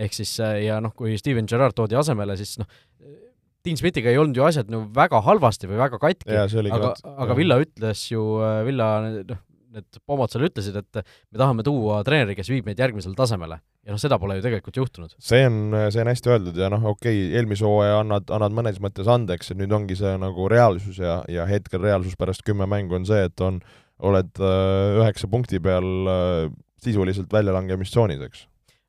[0.00, 2.70] ehk siis äh, ja noh, kui Steven Gerrard toodi asemele, siis noh,
[3.64, 6.32] Dean Smithiga ei olnud ju asjad no väga halvasti või väga katki,
[6.72, 6.94] aga,
[7.26, 12.00] aga Villa ütles ju, äh, Villa noh, need pomod seal ütlesid, et me tahame tuua
[12.06, 13.60] treeneri, kes viib meid järgmisele tasemele.
[13.86, 15.12] ja noh, seda pole ju tegelikult juhtunud.
[15.22, 18.80] see on, see on hästi öeldud ja noh, okei okay,, eelmise hooaja annad, annad mõnes
[18.82, 22.98] mõttes andeks, et nüüd ongi see nagu reaalsus ja, ja hetkel reaalsus pärast kümme mängu
[22.98, 23.60] on see, et on,
[24.00, 26.50] oled äh, üheksa punkti peal äh,
[26.84, 28.46] sisuliselt väljalangemistsoonis, eks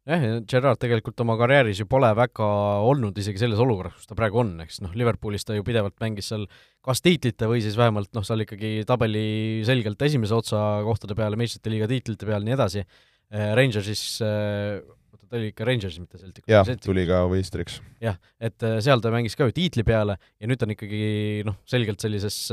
[0.09, 2.47] jah, ja Gerard tegelikult oma karjääris ju pole väga
[2.87, 6.31] olnud isegi selles olukorras, kus ta praegu on, eks noh, Liverpoolis ta ju pidevalt mängis
[6.31, 6.47] seal
[6.85, 11.73] kas tiitlite või siis vähemalt noh, seal ikkagi tabeli selgelt esimese otsa kohtade peale, meistrite
[11.73, 12.85] liiga tiitlite peal, nii edasi,
[13.33, 14.79] äh, Rangersis äh,
[15.13, 16.47] oota, ta oli ikka Rangersis, mitte Celtic.
[16.49, 17.79] jah, tuli ka võistriks.
[18.03, 21.03] jah, et äh, seal ta mängis ka ju tiitli peale ja nüüd ta on ikkagi
[21.47, 22.47] noh, selgelt sellises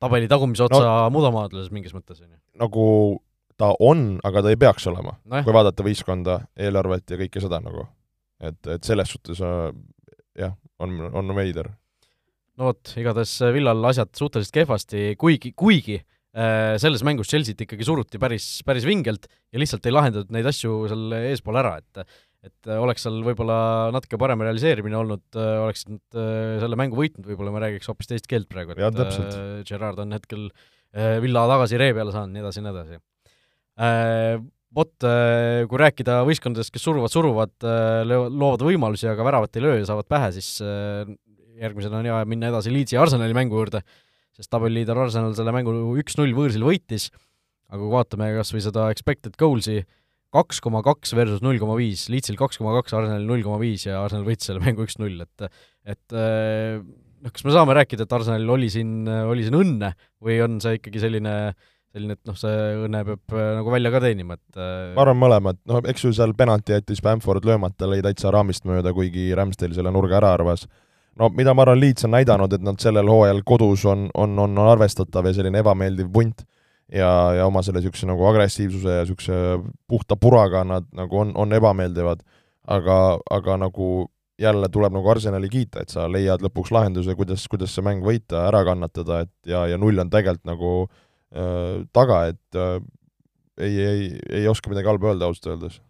[0.00, 2.40] tabeli tagumise otsa no, mudamaadluses mingis mõttes, on ju.
[2.64, 2.88] nagu
[3.60, 7.60] ta on, aga ta ei peaks olema no, kui vaadata võistkonda, eelarvet ja kõike seda
[7.64, 7.86] nagu.
[8.42, 9.70] et, et selles suhtes äh,
[10.38, 11.70] jah, on, on veider.
[12.58, 18.20] no vot, igatahes Villal asjad suhteliselt kehvasti, kuigi, kuigi äh, selles mängus Chelsea't ikkagi suruti
[18.22, 22.06] päris, päris vingelt ja lihtsalt ei lahendatud neid asju seal eespool ära, et
[22.44, 27.24] et oleks seal võib-olla natuke parem realiseerimine olnud, äh, oleksid nad äh, selle mängu võitnud,
[27.30, 30.50] võib-olla me räägiks hoopis teist keelt praegu, et äh, Gerard on hetkel
[30.94, 33.13] Villa tagasi ree peale saanud, nii edasi, nii edasi Äh,
[34.74, 39.78] vot, äh, kui rääkida võistkondadest, kes suruvad, suruvad, äh, loovad võimalusi, aga väravat ei löö
[39.80, 40.58] ja saavad pähe, siis
[41.54, 43.84] järgmisena on hea minna edasi Leedsi ja Arsenali mängu juurde,
[44.34, 47.10] sest tabeliliider Arsenal selle mängu üks-null võõrsil võitis,
[47.70, 49.84] aga kui vaatame kas või seda expected goals'i,
[50.34, 53.86] kaks koma kaks versus null koma viis, Leedsil kaks koma kaks, Arsenalil null koma viis
[53.86, 55.46] ja Arsenal võitis selle mängu üks-null, et
[55.84, 60.58] et noh, kas me saame rääkida, et Arsenalil oli siin, oli siin õnne või on
[60.64, 62.54] see ikkagi selline äh, selline, et noh, see
[62.84, 66.14] õnne peab äh, nagu välja ka teenima, et äh, ma arvan mõlemad, noh eks ju
[66.16, 70.66] seal penalti jättis Bamford löömata, lõi täitsa raamist mööda, kuigi Ramsdale selle nurga ära arvas.
[71.20, 74.58] no mida ma arvan, Leeds on näidanud, et nad sellel hooajal kodus on, on, on
[74.66, 76.42] arvestatav ja selline ebameeldiv punt
[76.90, 79.38] ja, ja oma selle niisuguse nagu agressiivsuse ja niisuguse
[79.86, 82.26] puhta puraga nad nagu on, on ebameeldivad,
[82.66, 82.98] aga,
[83.30, 84.08] aga nagu
[84.40, 88.48] jälle tuleb nagu Arsenali kiita, et sa leiad lõpuks lahenduse, kuidas, kuidas see mäng võita,
[88.48, 91.03] ära kannatada, et ja, ja null on tegelikult nagu Äh,
[91.34, 92.78] taga, et äh,
[93.58, 94.06] ei, ei,
[94.40, 95.80] ei oska midagi halba öelda ausalt öeldes.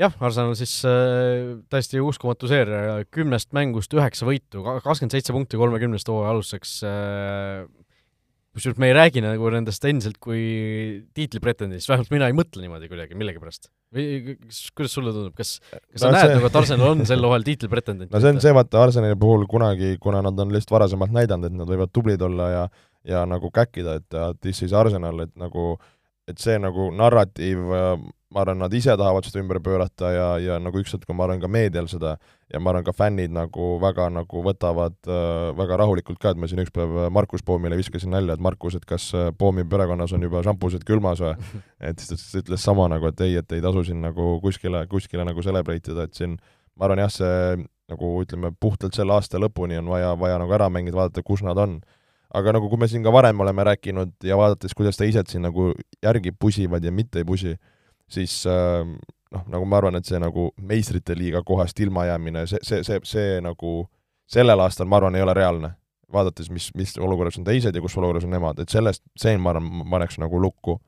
[0.00, 6.08] jah, Arsenal siis äh, täiesti uskumatu seeria, kümnest mängust üheksa võitu, kakskümmend seitse punkti kolmekümnest
[6.12, 7.66] hooaja alustuseks äh,,
[8.56, 10.40] kusjuures me ei räägi nagu nendest endiselt kui
[11.16, 13.68] tiitlipretendendist, vähemalt mina ei mõtle niimoodi kuidagi millegipärast.
[13.96, 14.36] või
[14.76, 16.38] kuidas sulle tundub, kas, kas sa no, näed see...
[16.38, 18.10] nagu, et Arsenal on sel hooajal tiitlipretendent?
[18.14, 21.58] no see on see, vaata Arsenali puhul kunagi, kuna nad on lihtsalt varasemalt näidanud, et
[21.60, 22.66] nad võivad tublid olla ja
[23.06, 25.76] ja nagu käkkida, et this is Arsenal, et nagu
[26.26, 27.60] et see nagu narratiiv,
[28.34, 31.38] ma arvan, nad ise tahavad seda ümber pöörata ja, ja nagu üks hetk, ma arvan,
[31.42, 32.16] ka meedial seda
[32.50, 36.48] ja ma arvan, ka fännid nagu väga nagu võtavad äh, väga rahulikult ka, et ma
[36.50, 40.26] siin üks päev Markus Poomile viskasin nalja, et Markus, et kas äh, Poomi perekonnas on
[40.26, 41.36] juba šampused külmas või?
[41.86, 45.26] Et siis ta ütles sama nagu, et ei, et ei tasu siin nagu kuskile, kuskile
[45.28, 46.38] nagu celebrate ida, et siin
[46.74, 50.70] ma arvan jah, see nagu ütleme, puhtalt selle aasta lõpuni on vaja, vaja nagu ära
[50.72, 51.76] mängida, vaadata, kus nad on
[52.36, 55.70] aga nagu kui me siin ka varem oleme rääkinud ja vaadates, kuidas teised siin nagu
[56.04, 57.54] järgi pusivad ja mitte ei pusi,
[58.12, 58.82] siis äh,
[59.32, 63.38] noh, nagu ma arvan, et see nagu meistrite liiga kohast ilmajäämine, see, see, see, see
[63.44, 63.78] nagu
[64.30, 65.74] sellel aastal, ma arvan, ei ole reaalne.
[66.12, 69.50] vaadates, mis, mis olukorras on teised ja kus olukorras on nemad, et sellest, see ma
[69.50, 70.78] arvan, ma paneks nagu lukku.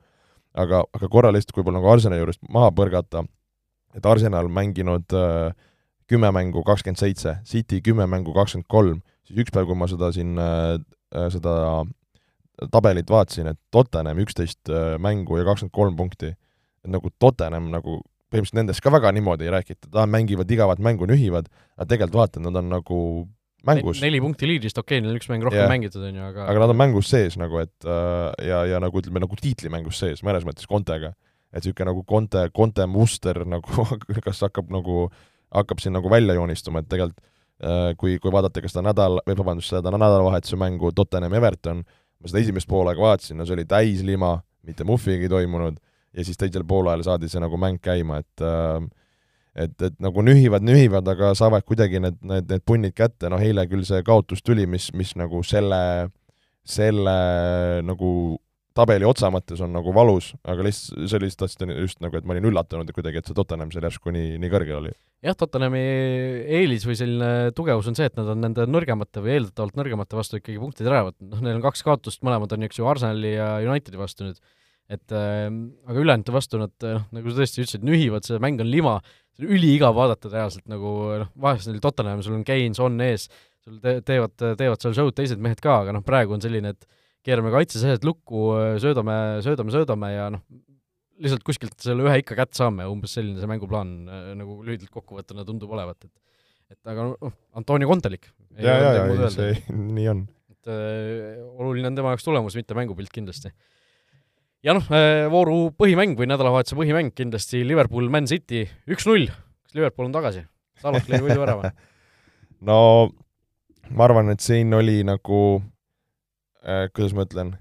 [0.59, 3.21] aga, aga korra lihtsalt võib-olla nagu Arsenali juurest maha põrgata,
[3.95, 5.51] et Arsenal mänginud äh,
[6.09, 10.09] kümme mängu kakskümmend seitse, City kümme mängu kakskümmend kolm, siis üks päev, kui ma seda
[10.15, 11.53] siin äh, Äh, seda
[12.71, 16.33] tabelit vaatasin, et Tottenham üksteist äh, mängu ja kakskümmend kolm punkti.
[16.83, 21.07] et nagu Tottenham nagu põhimõtteliselt nendest ka väga niimoodi ei räägita, ta mängivad igavat mängu,
[21.09, 22.99] nühivad, aga tegelikult vaata, nad on nagu
[23.65, 24.01] mängus.
[24.03, 25.71] neli punkti liidrist, okei okay,, neil on üks mäng rohkem yeah.
[25.71, 29.01] mängitud, on ju, aga aga nad on mängus sees nagu, et äh, ja, ja nagu
[29.01, 31.15] ütleme, nagu tiitlimängus sees, mõnes mõttes Contega.
[31.49, 33.87] et niisugune nagu Conte, Conte muster nagu
[34.27, 35.09] kas hakkab nagu,
[35.55, 37.19] hakkab siin nagu välja joonistuma, et tegelikult
[37.99, 42.43] kui, kui vaadata ka seda nädal, või vabandust, seda nädalavahetuse mängu Tottenham Everton, ma seda
[42.43, 45.79] esimest poolega vaatasin, no see oli täislima, mitte muhvigi toimunud,
[46.15, 48.87] ja siis teisel poolajal saadi see nagu mäng käima, et äh,
[49.59, 53.65] et, et nagu nühivad, nühivad, aga saavad kuidagi need, need, need punnid kätte, noh eile
[53.69, 55.81] küll see kaotus tuli, mis, mis nagu selle,
[56.63, 57.15] selle
[57.85, 58.11] nagu
[58.77, 62.35] tabeli otsa mõttes on nagu valus, aga lihtsalt, see lihtsalt, tahtsin just nagu, et ma
[62.35, 64.93] olin üllatunud kuidagi, et see Tottenham seal järsku nii, nii kõrgel oli.
[65.25, 65.81] jah, Tottenhami
[66.59, 70.39] eelis või selline tugevus on see, et nad on nende nõrgemate või eeldatavalt nõrgemate vastu
[70.39, 73.49] ikkagi punktid ära võtnud, noh, neil on kaks kaotust, mõlemad on, eks ju, Arsenali ja
[73.65, 74.39] Unitedi vastu nüüd,
[74.89, 75.49] et äh,
[75.89, 78.99] aga ülejäänute vastu nad noh, nagu sa tõesti ütlesid, nühivad, see mäng on lima,
[79.35, 83.27] see on üliigav vaadata reaalselt, nagu noh, vahest neil Tottenham, sul on Keynes on ees,
[83.65, 86.98] sul te-, teevad, teevad seal show'd teised mehed ka, aga noh, praegu on selline, et
[87.29, 88.49] keerame kaitsesehed lukku,
[88.81, 89.15] söödame,
[89.45, 90.43] söödame, söödame ja noh,
[91.19, 93.93] lihtsalt kuskilt selle ühe ikka kätte saame, umbes selline see mänguplaan
[94.39, 96.15] nagu lühidalt kokkuvõttena tundub olevat, et
[96.69, 98.29] et aga noh, Antonio Kontelik.
[98.57, 99.57] ja, ja, ja, see
[99.97, 100.23] nii on.
[100.53, 103.51] et äh, oluline on tema jaoks tulemus, mitte mängupilt kindlasti.
[104.65, 110.09] ja noh äh,, vooru põhimäng või nädalavahetuse põhimäng kindlasti Liverpool, Man City, üks-null, kas Liverpool
[110.09, 110.45] on tagasi?
[110.79, 111.73] Salah lõi võiduvärava
[112.69, 112.79] no
[113.89, 115.59] ma arvan, et siin oli nagu
[116.63, 117.53] kuidas ma ütlen,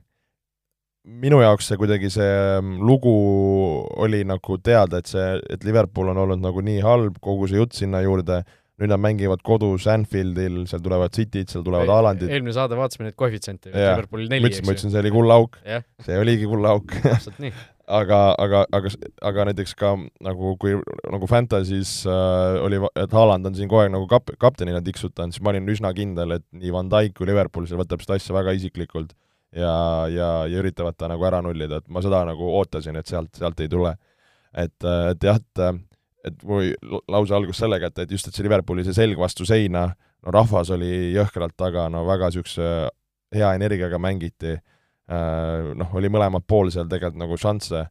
[1.08, 2.28] minu jaoks see kuidagi, see
[2.60, 3.12] mm, lugu
[4.02, 7.78] oli nagu teada, et see, et Liverpool on olnud nagu nii halb, kogu see jutt
[7.78, 8.42] sinna juurde,
[8.78, 12.30] nüüd nad mängivad kodus Anfieldil, seal tulevad City'd, seal tulevad Haalandid.
[12.30, 14.68] eelmine saade vaatasime neid koefitsiente, Liverpoolil neli, eks ju.
[14.68, 15.58] ma ütlesin, see oli kullauk.
[16.06, 17.54] see oligi kullauk täpselt nii
[17.88, 18.90] aga, aga, aga,
[19.30, 20.74] aga näiteks ka nagu kui
[21.12, 25.44] nagu Fantasy's äh, oli, et Haaland on siin kogu aeg nagu kap-, kaptenina tiksutanud, siis
[25.44, 28.54] ma olin üsna kindel, et nii Van Dijk kui Liverpool seal võtab seda asja väga
[28.58, 29.14] isiklikult
[29.56, 29.72] ja,
[30.12, 33.60] ja, ja üritavad ta nagu ära nullida, et ma seda nagu ootasin, et sealt, sealt
[33.64, 33.94] ei tule.
[34.52, 35.84] et, et jah, et
[36.28, 36.72] et mul
[37.08, 39.86] lause algus sellega, et, et just, et see Liverpooli see selg vastu seina,
[40.24, 42.66] no rahvas oli jõhkralt taga, no väga niisuguse
[43.32, 44.77] hea energiaga mängiti Äh,
[45.08, 47.86] noh, oli mõlemal pool seal tegelikult nagu šansse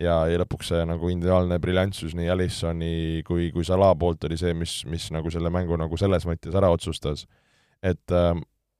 [0.00, 2.94] ja, ja lõpuks see nagu individuaalne briljantsus nii Alissoni
[3.26, 6.70] kui, kui Salah poolt oli see, mis, mis nagu selle mängu nagu selles mõttes ära
[6.72, 7.26] otsustas.
[7.82, 8.32] et äh,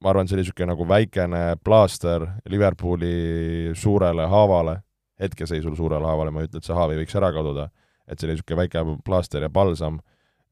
[0.03, 4.79] ma arvan, see oli niisugune nagu väikene plaaster Liverpooli suurele haavale,
[5.21, 7.69] hetkeseisul suurele haavale, ma ei ütle, et see haav ei võiks ära kaduda,
[8.09, 10.01] et see oli niisugune väike plaaster ja balsam,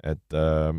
[0.06, 0.70] et äh,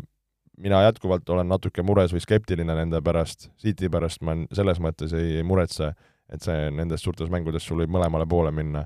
[0.62, 5.38] mina jätkuvalt olen natuke mures või skeptiline nende pärast, City pärast ma selles mõttes ei,
[5.40, 5.92] ei muretse
[6.32, 8.84] et see nendes suurtes mängudes sul võib mõlemale poole minna,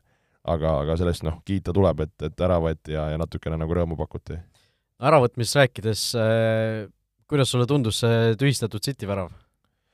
[0.51, 3.99] aga, aga sellest noh, kiita tuleb, et, et ära võeti ja, ja natukene nagu rõõmu
[3.99, 4.39] pakuti.
[5.03, 6.87] äravõtmisest rääkides äh,,
[7.29, 9.33] kuidas sulle tundus see tühistatud City värav?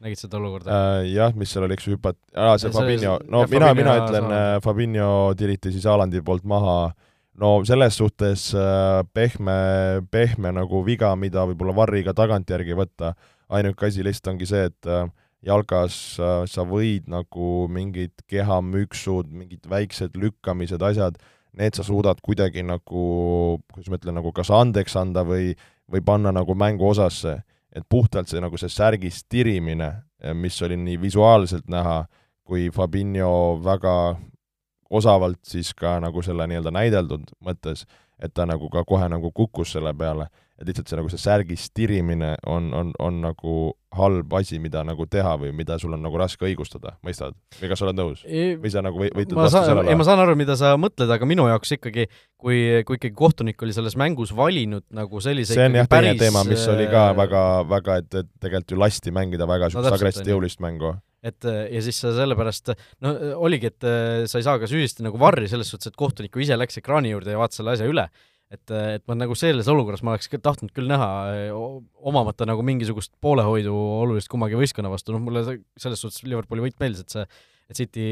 [0.03, 1.13] nägid seda olukorda äh,?
[1.13, 4.59] Jah, mis seal oli, eks ju, hüpat-, aa, see Fabinho, no mina, mina ütlen, äh,
[4.65, 6.93] Fabinho tiriti siis Alandi poolt maha,
[7.41, 9.57] no selles suhtes äh, pehme,
[10.11, 13.15] pehme nagu viga, mida võib-olla varriga tagantjärgi võtta,
[13.53, 15.07] ainuke asi lihtsalt ongi see, et äh,
[15.47, 21.19] jalgas sa võid nagu mingid kehamüksud, mingid väiksed lükkamised, asjad,
[21.59, 23.07] need sa suudad kuidagi nagu,
[23.73, 25.53] kuidas ma ütlen, nagu kas andeks anda või,
[25.91, 27.43] või panna nagu mängu osasse.
[27.73, 29.87] et puhtalt see nagu see särgist tirimine,
[30.37, 32.05] mis oli nii visuaalselt näha,
[32.45, 34.19] kui Fabinho väga
[34.91, 37.87] osavalt siis ka nagu selle nii-öelda näideldud mõttes,
[38.21, 40.29] et ta nagu ka kohe nagu kukkus selle peale,
[40.63, 43.55] et lihtsalt see nagu see särgist tirimine on, on, on nagu
[43.99, 47.37] halb asi, mida nagu teha või mida sul on nagu raske õigustada, mõistad?
[47.59, 48.23] või kas sa oled nõus?
[48.25, 49.91] või sa nagu või, võitled vastu sellele?
[49.91, 52.07] ei, ma saan aru, mida sa mõtled, aga minu jaoks ikkagi,
[52.41, 56.47] kui, kui ikkagi kohtunik oli selles mängus valinud nagu sellise see on jah teine teema,
[56.49, 60.33] mis oli ka väga, väga, et, et tegelikult ju lasti mängida väga niisugust no, agresselt
[60.33, 62.73] jõulist mängu et ja siis sa sellepärast,
[63.05, 63.13] no
[63.47, 63.85] oligi, et
[64.31, 67.13] sa ei saa ka süüdistada nagu varri selles suhtes, et kohtunik ju ise läks ekraani
[67.13, 68.09] juurde ja vaatas selle asja üle
[68.53, 71.09] et, et ma nagu selles olukorras ma oleks tahtnud küll näha,
[72.11, 75.45] omamata nagu mingisugust poolehoidu olulist kummagi võistkonna vastu, noh mulle
[75.81, 77.25] selles suhtes Liverpooli võit meeldis, et see,
[77.73, 78.07] et City,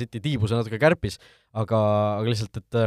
[0.00, 1.18] City tiibuse natuke kärpis,
[1.56, 1.80] aga,
[2.20, 2.82] aga lihtsalt, et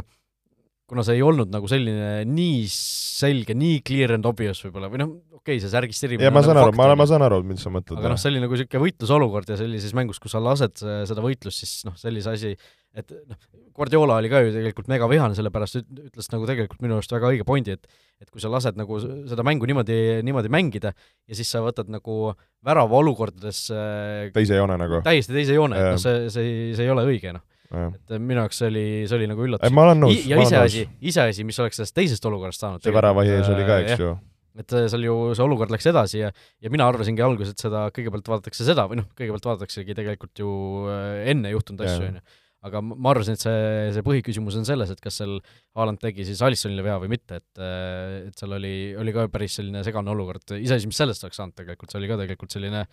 [0.89, 5.13] kuna see ei olnud nagu selline nii selge, nii clear and obvious võib-olla, või noh,
[5.33, 7.99] okei okay,, see särgist erimine ma saan aru, ma, ma saan aru, mis sa mõtled.
[8.01, 11.63] aga noh, see oli nagu niisugune võitlusolukord ja sellises mängus, kus sa lased seda võitlust,
[11.63, 12.53] siis noh, sellise asi,
[12.97, 13.39] et noh,
[13.75, 17.47] Guardiola oli ka ju tegelikult mega vihane, sellepärast ütles nagu tegelikult minu arust väga õige
[17.47, 17.89] pointi, et
[18.23, 22.31] et kui sa lased nagu seda mängu niimoodi, niimoodi mängida ja siis sa võtad nagu
[22.63, 23.65] värava olukordades
[24.37, 25.01] teise joone nagu?
[25.03, 27.43] täiesti teise joone, et noh, see, see ei, see ei ole õige, noh.
[27.73, 29.73] Et minu jaoks see oli, see oli nagu üllatus.
[29.75, 30.21] ma olen nõus.
[30.29, 32.85] ja iseasi, iseasi, mis oleks sellest teisest olukorrast saanud.
[32.85, 34.15] see värava ees oli ka, eks ju
[34.55, 36.29] et seal ju see olukord läks edasi ja,
[36.63, 40.49] ja mina arvasingi alguses, et seda kõigepealt vaadatakse seda või noh, kõigepealt vaadataksegi tegelikult ju
[41.27, 42.25] enne juhtunud asju, on ju
[42.65, 45.35] aga ma arvasin, et see, see põhiküsimus on selles, et kas seal
[45.77, 49.83] Haaland tegi siis Alissonile vea või mitte, et et seal oli, oli ka päris selline
[49.85, 52.85] segane olukord, iseasi, mis sellest oleks saanud tegelikult, see oli ka tegelikult selline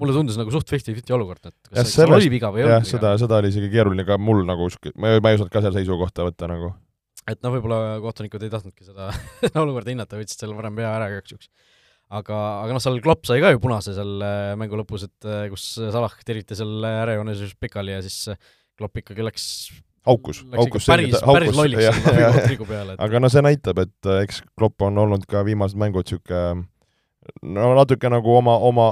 [0.00, 2.92] mulle tundus nagu suht fifty-fifty olukord, et kas seal oli viga või ei olnud viga.
[2.92, 4.68] seda, seda oli isegi keeruline ka mul nagu,
[5.00, 6.72] ma ei, ma ei osanud ka seal seisukohta võtta nagu.
[7.26, 9.10] et noh, võib-olla kohtunikud ei tahtnudki seda
[9.64, 11.52] olukorda hinnata, võtsid selle varem pea ära igaks juhuks
[12.10, 15.46] aga, aga noh, seal Klopp sai ka ju punase seal äh, mängu lõpus, et äh,
[15.52, 18.40] kus Salah tiriti seal äärejoones just pikali ja siis äh,
[18.80, 19.46] Klopp ikkagi läks
[20.08, 22.96] haukus, haukus päris, päris lolliks seal trigu peale.
[22.98, 26.66] aga no see näitab, et eks Klopp on olnud ka viimased mängud niisugune
[27.44, 28.86] no natuke nagu oma, oma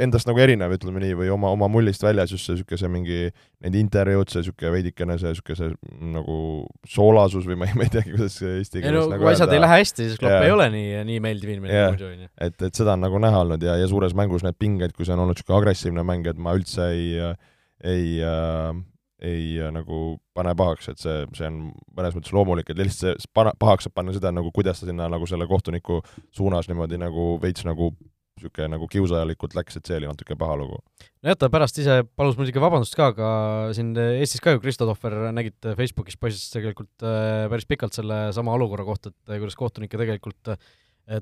[0.00, 3.18] endast nagu erinev, ütleme nii, või oma, oma mullist väljas just see niisugune mingi,
[3.64, 5.68] need intervjuud, see niisugune veidikene see niisugune
[6.14, 6.38] nagu
[6.88, 9.52] soolasus või ma ei, ma ei teagi, kuidas see eesti keeles no, nagu kui asjad
[9.54, 10.48] ei lähe hästi, siis Klopp yeah.
[10.48, 11.92] ei ole nii, nii meeldiv inimene yeah.
[11.92, 12.32] muidu, on ju.
[12.48, 15.16] et, et seda on nagu näha olnud ja, ja suures mängus need pinged, kui see
[15.16, 17.12] on olnud niisugune agressiivne mäng, et ma üldse ei,
[17.84, 18.72] ei äh,
[19.22, 21.60] ei äh, nagu pane pahaks, et see, see on
[21.94, 25.06] mõnes mõttes loomulik, et lihtsalt see pana, pahaks saab panna seda nagu, kuidas ta sinna
[25.12, 26.00] nagu selle kohtuniku
[26.34, 27.92] suunas niimoodi nagu veits nagu
[28.34, 30.80] niisugune nagu kiusajalikult läks, et see oli natuke paha lugu.
[31.22, 33.28] nojah, ta pärast ise palus muidugi vabandust ka, aga
[33.76, 38.56] siin Eestis ka ju Kristo Tohver nägid Facebookis poisis tegelikult äh, päris pikalt selle sama
[38.58, 40.58] olukorra kohta, et kuidas kohtunikke tegelikult äh,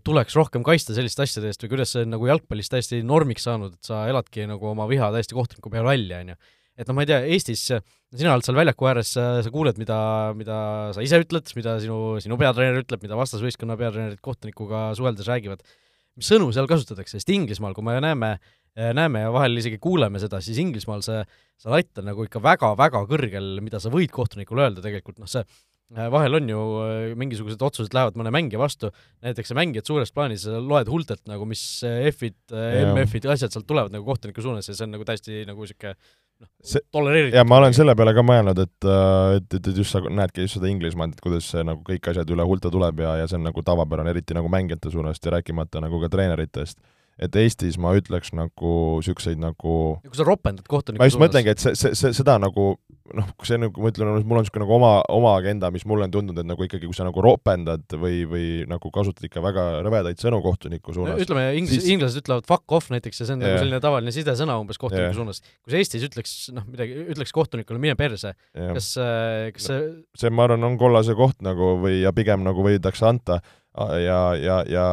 [0.07, 3.76] tuleks rohkem kaitsta selliste asjade eest või kuidas see on nagu jalgpallis täiesti normiks saanud,
[3.76, 6.40] et sa eladki nagu oma viha täiesti kohtuniku peale välja, on ju
[6.78, 9.98] et noh, ma ei tea, Eestis sina oled seal väljaku ääres, sa kuuled, mida,
[10.37, 10.56] mida
[10.96, 15.64] sa ise ütled, mida sinu, sinu peatreener ütleb, mida vastasvõistkonna peatreenerid kohtunikuga suheldes räägivad,
[16.20, 18.35] mis sõnu seal kasutatakse, sest Inglismaal, kui me näeme,
[18.76, 21.24] näeme ja vahel isegi kuuleme seda, siis Inglismaal see,
[21.61, 25.44] see latt on nagu ikka väga-väga kõrgel, mida sa võid kohtunikule öelda tegelikult, noh see
[25.92, 26.61] vahel on ju
[27.20, 28.88] mingisugused otsused lähevad mõne mängija vastu,
[29.24, 31.62] näiteks see mängijad suures plaanis, loed huultelt nagu, mis
[32.12, 35.92] F-id, MF-id, asjad sealt tulevad nagu kohtuniku suunas ja see on nagu täiesti nagu niisugune
[36.42, 37.37] noh, tolereeritud.
[37.38, 40.46] ja ma olen selle peale ka mõelnud, et, äh, et, et, et just sa näedki
[40.46, 43.40] just seda Inglismaad, et kuidas see nagu kõik asjad üle huulte tuleb ja, ja see
[43.40, 46.81] on nagu tavapärane, eriti nagu mängijate suunast ja rääkimata nagu ka treeneritest
[47.22, 51.62] et Eestis ma ütleks nagu niisuguseid nagu kui sa ropendad kohtuniku ma just mõtlengi, et
[51.62, 52.74] see, see, see, seda nagu
[53.16, 56.14] noh, see nagu ma ütlen, mul on niisugune nagu oma, oma agenda, mis mulle on
[56.14, 60.22] tundunud, et nagu ikkagi, kui sa nagu ropendad või, või nagu kasutad ikka väga rõvedaid
[60.22, 63.42] sõnu kohtuniku suunas no, ütleme, inglis- siis..., inglased ütlevad fuck off näiteks ja see on
[63.44, 63.54] yeah.
[63.54, 65.18] nagu selline tavaline sidesõna umbes kohtuniku yeah.
[65.18, 65.42] suunas.
[65.64, 69.80] kui sa Eestis ütleks, noh, midagi, ütleks kohtunikule mine perse yeah., kas, äh, kas see
[70.22, 73.42] see, ma arvan, on kollase koht nagu või, ja pigem nagu võidakse anda
[74.02, 74.86] ja, ja, ja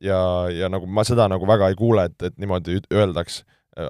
[0.00, 3.42] ja, ja nagu ma seda nagu väga ei kuule, et, et niimoodi öeldaks,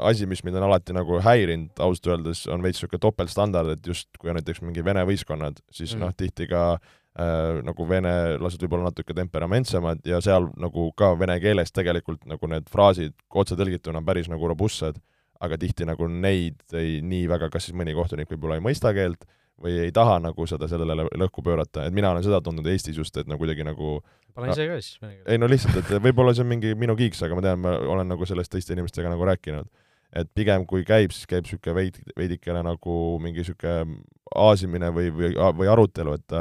[0.07, 4.09] asi, mis mind on alati nagu häirinud ausalt öeldes, on veits niisugune topeltstandard, et just
[4.19, 6.05] kui on näiteks mingi vene võistkonnad, siis mm.
[6.05, 11.75] noh, tihti ka äh, nagu venelased võib-olla natuke temperamentsemad ja seal nagu ka vene keeles
[11.77, 15.01] tegelikult nagu need fraasid otsetõlgituna päris nagu robustsed,
[15.41, 19.25] aga tihti nagu neid ei nii väga, kas siis mõni kohtunik võib-olla ei mõista keelt
[19.61, 23.17] või ei taha nagu seda sellele lõhku pöörata, et mina olen seda tundnud Eestis just,
[23.21, 23.99] et nagu kuidagi nagu
[24.37, 27.37] pane ise ka siis ei no lihtsalt, et võib-olla see on mingi minu kiiks, aga
[27.37, 29.69] ma tean, ma olen nagu sellest teiste inimestega nagu rääkinud.
[30.17, 34.01] et pigem kui käib, siis käib niisugune veid, veidikene nagu mingi niisugune
[34.35, 36.41] aasimine või, või, või arutelu, et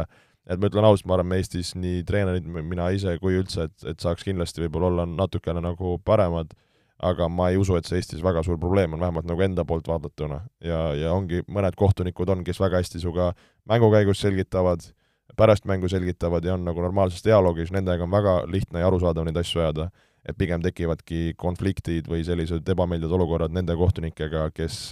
[0.50, 3.84] et ma ütlen ausalt, ma arvan, me Eestis nii treenerid, mina ise kui üldse, et,
[3.92, 6.56] et saaks kindlasti võib-olla olla natukene nagu paremad
[7.00, 9.88] aga ma ei usu, et see Eestis väga suur probleem on, vähemalt nagu enda poolt
[9.88, 10.42] vaadatuna.
[10.64, 13.32] ja, ja ongi, mõned kohtunikud on, kes väga hästi sinuga
[13.70, 14.84] mängu käigus selgitavad,
[15.40, 19.40] pärast mängu selgitavad ja on nagu normaalses dialoogis, nendega on väga lihtne ja arusaadav neid
[19.40, 19.90] asju ajada.
[20.28, 24.92] et pigem tekivadki konfliktid või sellised ebameeldivad olukorrad nende kohtunikega, kes,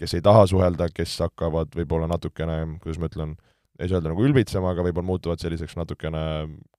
[0.00, 3.34] kes ei taha suhelda, kes hakkavad võib-olla natukene, kuidas ma ütlen,
[3.78, 6.22] ei saa öelda nagu ülbitsema, aga võib-olla muutuvad selliseks natukene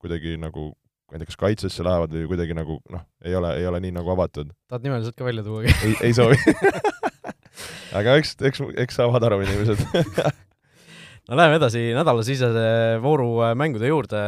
[0.02, 0.74] kuidagi nagu
[1.10, 3.96] ma ei tea, kas kaitsesse lähevad või kuidagi nagu noh, ei ole, ei ole nii
[3.98, 4.52] nagu avatud.
[4.70, 5.66] tahad nimeliselt ka välja tuua?
[5.66, 6.38] ei, ei soovi
[8.00, 9.82] aga eks, eks, eks saavad aru inimesed
[11.30, 12.68] no läheme edasi nädalasisese
[13.04, 14.22] vooru äh, mängude juurde.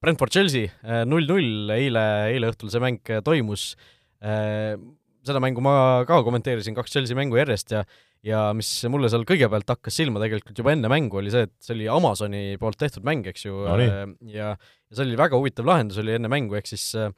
[0.00, 3.72] Brentford-Chelsea äh, null-null, eile, eile õhtul see mäng äh, toimus.
[4.20, 5.72] seda mängu ma
[6.04, 7.84] ka kommenteerisin, kaks Chelsea mängu järjest ja
[8.20, 11.72] ja mis mulle seal kõigepealt hakkas silma tegelikult juba enne mängu, oli see, et see
[11.72, 13.86] oli Amazoni poolt tehtud mäng, eks ju no,,
[14.28, 14.50] ja
[14.90, 17.12] ja see oli väga huvitav lahendus, oli enne mängu, ehk siis äh,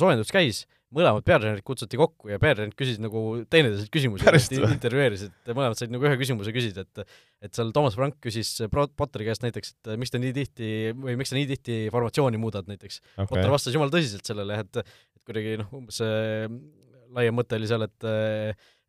[0.00, 3.20] soojendus käis, mõlemad peatreenerid kutsuti kokku ja peatreenerid küsisid nagu
[3.52, 4.26] teineteiselt küsimusi,
[4.66, 7.04] intervjueerisid, mõlemad said nagu ühe küsimuse küsida, et
[7.46, 11.32] et seal Toomas Frank küsis Potteri käest näiteks, et miks te nii tihti või miks
[11.32, 13.00] sa nii tihti formatsiooni muudad näiteks.
[13.14, 13.30] Okay..
[13.30, 16.50] Potter vastas jumala tõsiselt sellele, et et kuidagi noh, umbes see
[17.14, 18.10] laiem mõte oli seal, et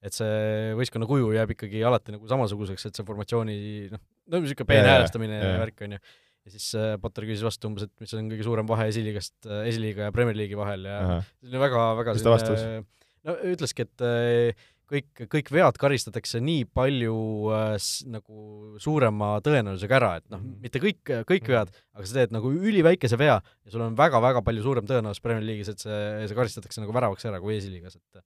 [0.02, 3.58] et see võistkonna kuju jääb ikkagi alati nagu samasuguseks, et see formatsiooni
[3.94, 4.02] noh,
[4.34, 6.02] no niisugune peene häälestamine ja värk, on ju
[6.46, 9.66] ja siis äh, Potter küsis vastu umbes, et mis on kõige suurem vahe esiliigast äh,,
[9.70, 12.64] esiliiga ja Premier League'i vahel ja see oli väga, väga mis ta vastas?
[13.28, 17.14] no ütleski, et äh, kõik, kõik vead karistatakse nii palju
[17.56, 17.76] äh,
[18.12, 18.42] nagu
[18.82, 20.58] suurema tõenäosusega ära, et noh, Mhm.
[20.66, 24.66] mitte kõik, kõik vead, aga sa teed nagu üliväikese vea ja sul on väga-väga palju
[24.66, 28.24] suurem tõenäosus Premier League'is, et see, see karistatakse nagu väravaks ära kui esiliigas, et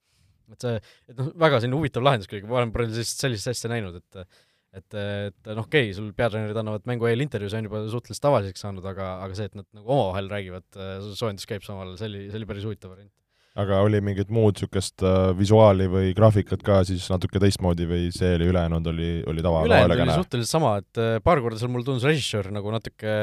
[0.55, 0.75] et see,
[1.09, 4.43] et noh, väga selline huvitav lahendus kuidagi, ma olen palju sellist, sellist asja näinud, et
[4.75, 8.25] et, et noh, okei okay,, sul peatreenerid annavad mängu eel intervjuu, see on juba suhteliselt
[8.27, 12.11] tavaliseks saanud, aga, aga see, et nad nagu omavahel räägivad äh, soojenduskäips samal ajal, see
[12.11, 13.13] oli, see oli päris huvitav variant.
[13.55, 18.33] Aga oli mingit muud niisugust äh, visuaali või graafikat ka siis natuke teistmoodi või see
[18.35, 21.87] oli ülejäänud, oli, oli tava ülejäänud oli suhteliselt sama, et äh, paar korda seal mulle
[21.87, 23.13] tundus režissöör nagu natuke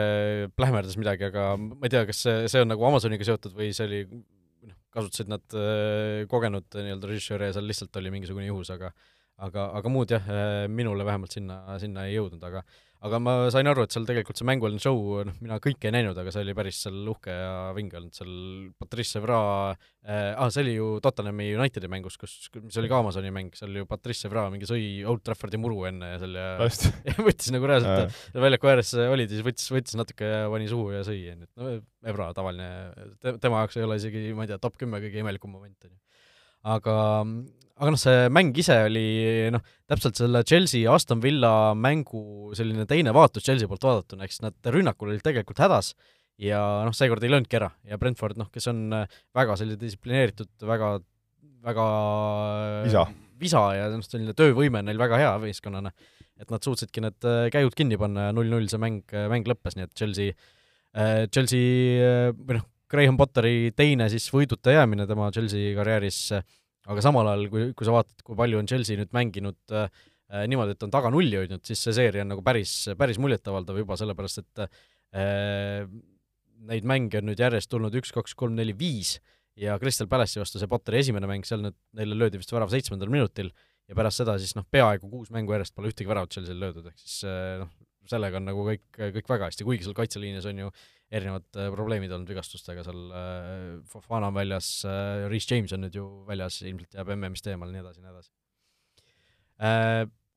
[0.57, 3.91] plähmerdas midagi, aga ma ei tea, kas see, see on nagu Amazoniga seotud või see
[3.91, 5.45] oli noh, kasutasid nad
[6.33, 8.95] kogenud nii-öelda režissööri ja seal lihtsalt oli mingisugune juhus, aga
[9.43, 10.33] aga, aga muud jah,
[10.71, 12.65] minule vähemalt sinna, sinna ei jõudnud, aga
[13.03, 16.19] aga ma sain aru, et seal tegelikult see mängueelne show, noh, mina kõike ei näinud,
[16.19, 18.35] aga see oli päris seal uhke ja vinge olnud, seal
[18.79, 19.39] Patrice Evra
[19.73, 23.81] äh,, ah, see oli ju Tottenhami Unitedi mängus, kus, mis oli ka Amazoni mäng, seal
[23.81, 26.69] ju Patrice Evra mingi sõi Old Traffordi muru enne ja seal ja,
[27.11, 28.45] ja võttis nagu reaalselt äh.
[28.47, 31.65] väljaku ääres olid ja siis võttis, võttis natuke ja pani suhu ja sõi, onju, et
[31.65, 31.75] no
[32.13, 32.69] Evra tavaline
[33.19, 35.99] te,, tema jaoks ei ole isegi, ma ei tea, top kümme kõige imelikum moment, onju.
[36.77, 36.97] aga
[37.81, 39.05] aga noh, see mäng ise oli
[39.55, 44.43] noh, täpselt selle Chelsea ja Aston Villa mängu selline teine vaatus Chelsea poolt vaadatuna, eks
[44.45, 45.93] nad rünnakul olid tegelikult hädas
[46.43, 47.71] ja noh, seekord ei löönudki ära.
[47.89, 48.85] Ja Brentford noh, kes on
[49.37, 50.95] väga selline distsiplineeritud, väga,
[51.65, 51.87] väga
[52.87, 53.07] visa,
[53.41, 55.93] visa ja noh, selline töövõime on neil väga hea võistkonnana,
[56.41, 59.95] et nad suutsidki need käjud kinni panna ja null-null see mäng, mäng lõppes, nii et
[59.99, 60.37] Chelsea,
[61.33, 66.27] Chelsea või noh, Graham Potteri teine siis võiduta jäämine tema Chelsea karjääris
[66.91, 69.89] aga samal ajal, kui, kui sa vaatad, kui palju on Chelsea nüüd mänginud äh,
[70.51, 73.99] niimoodi, et on taga nulli hoidnud, siis see seeria on nagu päris, päris muljetavaldav juba,
[74.01, 75.85] sellepärast et äh,
[76.73, 79.19] neid mänge on nüüd järjest tulnud üks, kaks, kolm, neli, viis
[79.59, 83.13] ja Crystal Palace'i vastu see Potteri esimene mäng, seal nüüd neile löödi vist värav seitsmendal
[83.13, 83.53] minutil
[83.91, 87.03] ja pärast seda siis noh, peaaegu kuus mängu järjest pole ühtegi väravat Chelsea'l löödud, ehk
[87.03, 87.21] siis
[87.61, 87.71] noh,
[88.09, 88.87] sellega on nagu kõik,
[89.19, 90.73] kõik väga hästi, kuigi seal kaitseliinis on ju
[91.13, 93.59] erinevad äh, probleemid olnud vigastustega, seal äh,
[93.91, 97.85] Fofana on väljas äh,, Reece James on nüüd ju väljas, ilmselt jääb MM-ist eemale, nii
[97.85, 98.33] edasi, nii edasi.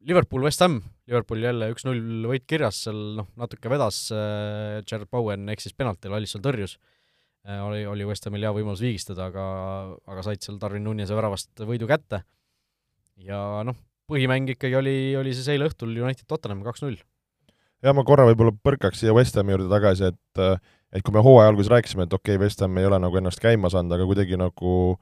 [0.05, 0.75] Liverpool, West Ham,
[1.09, 6.75] Liverpool jälle üks-null võit kirjas, seal noh, natuke vedas Jared Bowen eksis penaltil, Alisson tõrjus.
[7.45, 9.45] Oli, oli West Hamil hea võimalus viigistada, aga,
[10.11, 12.21] aga said seal Darwin Nunez'e väravast võidu kätte.
[13.17, 13.79] Ja noh,
[14.11, 17.01] põhimäng ikkagi oli, oli siis eile õhtul United Tottenham kaks-null
[17.85, 20.45] jah, ma korra võib-olla põrkaks siia West Hami juurde tagasi, et
[20.95, 23.41] et kui me hooaja alguses rääkisime, et okei okay,, West Ham ei ole nagu ennast
[23.43, 24.95] käima saanud, aga kuidagi nagu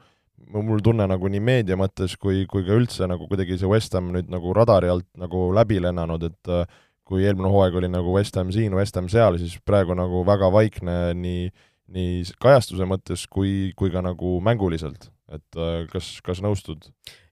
[0.53, 4.09] mul tunne nagu nii meedia mõttes kui, kui ka üldse nagu kuidagi see West Ham
[4.15, 6.53] nüüd nagu radari alt nagu läbi lennanud, et
[7.07, 10.49] kui eelmine hooaeg oli nagu West Ham siin, West Ham seal, siis praegu nagu väga
[10.53, 11.49] vaikne nii,
[11.93, 15.61] nii kajastuse mõttes kui, kui ka nagu mänguliselt, et
[15.93, 16.89] kas, kas nõustud?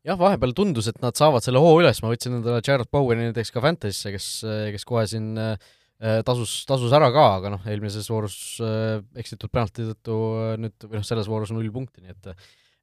[0.08, 3.54] Jah, vahepeal tundus, et nad saavad selle hoo üles, ma võtsin endale Jared Boweni näiteks
[3.54, 4.32] ka Fantasy'sse, kes,
[4.76, 5.36] kes kohe siin
[6.26, 8.36] tasus, tasus ära ka, aga noh, eelmises voorus
[9.22, 10.18] eksitud penalti tõttu
[10.64, 12.36] nüüd, või noh, selles voorus null punkti, nii et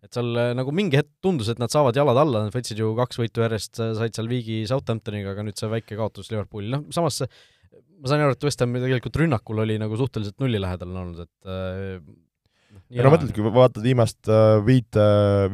[0.06, 3.18] et seal nagu mingi hetk tundus, et nad saavad jalad alla, nad võtsid ju kaks
[3.18, 7.24] võitu järjest, said seal viigi Southamptoniga, aga nüüd see väike kaotus Liverpooli, noh samas
[7.98, 11.50] ma sain aru, et West Ham tegelikult rünnakul oli nagu suhteliselt nulli lähedal olnud, et
[12.94, 15.04] ja no mõtled, kui vaatad viimast äh, viite,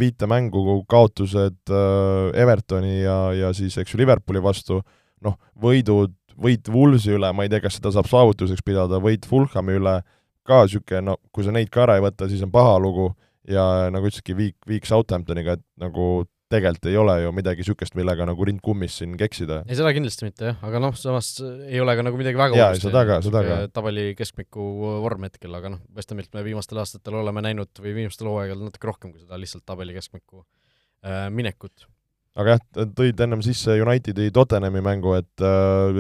[0.01, 4.81] viite mängu, kaotused äh, Evertoni ja, ja siis eks ju Liverpooli vastu,
[5.25, 9.79] noh, võidud, võit Woolsi üle, ma ei tea, kas seda saab saavutuseks pidada, võit Fulhami
[9.79, 9.99] üle,
[10.45, 13.13] ka niisugune, no kui sa neid ka ära ei võta, siis on paha lugu.
[13.45, 18.27] Ja nagu ütlesidki, viik, viik Southamptoniga, et nagu tegelikult ei ole ju midagi niisugust, millega
[18.29, 19.63] nagu rind kummis siin keksida.
[19.65, 22.75] ei, seda kindlasti mitte jah, aga noh, samas ei ole ka nagu midagi väga jaa,
[22.81, 23.57] seda ka, seda ka.
[23.75, 24.67] tabeli keskmiku
[25.05, 28.91] vorm hetkel, aga noh, West Hamilt me viimastel aastatel oleme näinud või viimastel hooaegadel natuke
[28.91, 31.89] rohkem kui seda lihtsalt tabeli keskmiku äh, minekut.
[32.37, 32.67] aga jah,
[33.01, 35.49] tõid ennem sisse Unitedi Tottenhami mängu, et,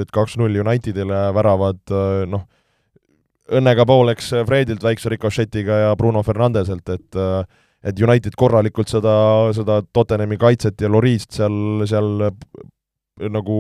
[0.04, 1.96] et kaks-null Unitedile väravad
[2.28, 2.44] noh,
[3.54, 9.14] õnnega pooleks Fredilt väikse rikošetiga ja Bruno Fernandeselt, et äh, et United korralikult seda,
[9.56, 12.26] seda Tottenhami kaitset ja Loriist seal, seal
[13.30, 13.58] nagu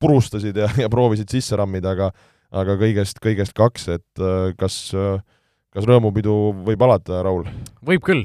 [0.00, 2.12] purustasid ja, ja proovisid sisse rammida, aga
[2.48, 4.22] aga kõigest, kõigest kaks, et
[4.60, 4.76] kas,
[5.74, 7.44] kas rõõmupidu võib alata, Raul?
[7.84, 8.24] võib küll.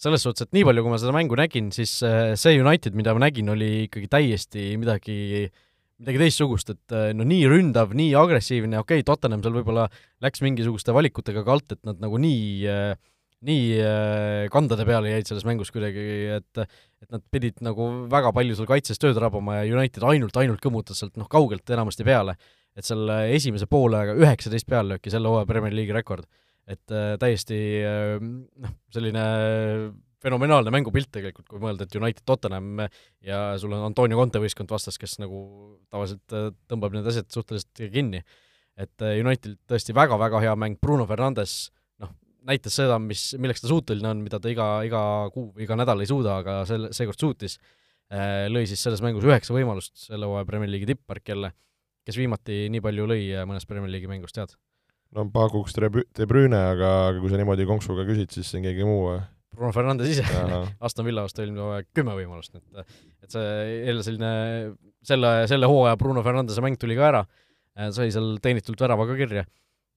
[0.00, 3.26] selles suhtes, et nii palju, kui ma seda mängu nägin, siis see United, mida ma
[3.26, 5.50] nägin, oli ikkagi täiesti midagi
[6.00, 9.84] midagi teistsugust, et no nii ründav, nii agressiivne, okei okay,, Tottenham seal võib-olla
[10.24, 12.94] läks mingisuguste valikutega ka alt, et nad nagu nii äh,
[13.46, 16.02] nii äh, kandade peale jäid selles mängus kuidagi,
[16.36, 20.60] et et nad pidid nagu väga palju seal kaitses tööd rabama ja United ainult, ainult
[20.60, 22.36] kõmutas sealt noh, kaugelt enamasti peale.
[22.76, 26.28] et seal esimese poolega üheksateist peallööki, selle hooaja Premier League'i rekord.
[26.66, 29.24] et äh, täiesti äh, noh, selline
[30.20, 32.84] fenomenaalne mängupilt tegelikult, kui mõelda, et United Tottenham
[33.24, 35.40] ja sul on Antonio Conte võistkond vastas, kes nagu
[35.92, 38.22] tavaliselt äh, tõmbab need asjad suhteliselt kinni.
[38.76, 41.79] et äh, United tõesti väga-väga hea mäng, Bruno Fernandes noh,
[42.48, 45.02] näitas seda, mis, milleks ta suuteline on, mida ta iga, iga
[45.34, 47.58] kuu iga nädal ei suuda, aga selle, seekord suutis,
[48.12, 51.52] äh, lõi siis selles mängus üheksa võimalust, selle hooaja Premier League'i tippmark jälle,
[52.06, 54.56] kes viimati nii palju lõi mõnes Premier League'i mängus, tead?
[55.16, 59.04] no pakuks De Bruyne, aga, aga kui sa niimoodi konksuga küsid, siis on keegi muu
[59.08, 59.20] või?
[59.50, 60.22] Bruno Fernandes ise
[60.86, 62.84] Aston Villa vastu eelmine hooaeg kümme võimalust, et
[63.24, 63.48] et see
[63.88, 64.30] jälle selline
[65.06, 67.24] selle, selle hooaja Bruno Fernandese mäng tuli ka ära,
[67.94, 69.44] sai seal teenitult värava ka kirja.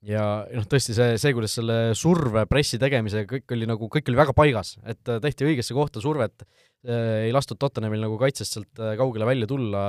[0.08, 4.20] Ja noh, tõesti see, see, kuidas selle surve pressi tegemisega kõik oli nagu, kõik oli
[4.20, 6.46] väga paigas, et tehti õigesse kohta survet,
[6.84, 9.84] ei lastud Tottenhamil nagu kaitsest sealt kaugele välja tulla,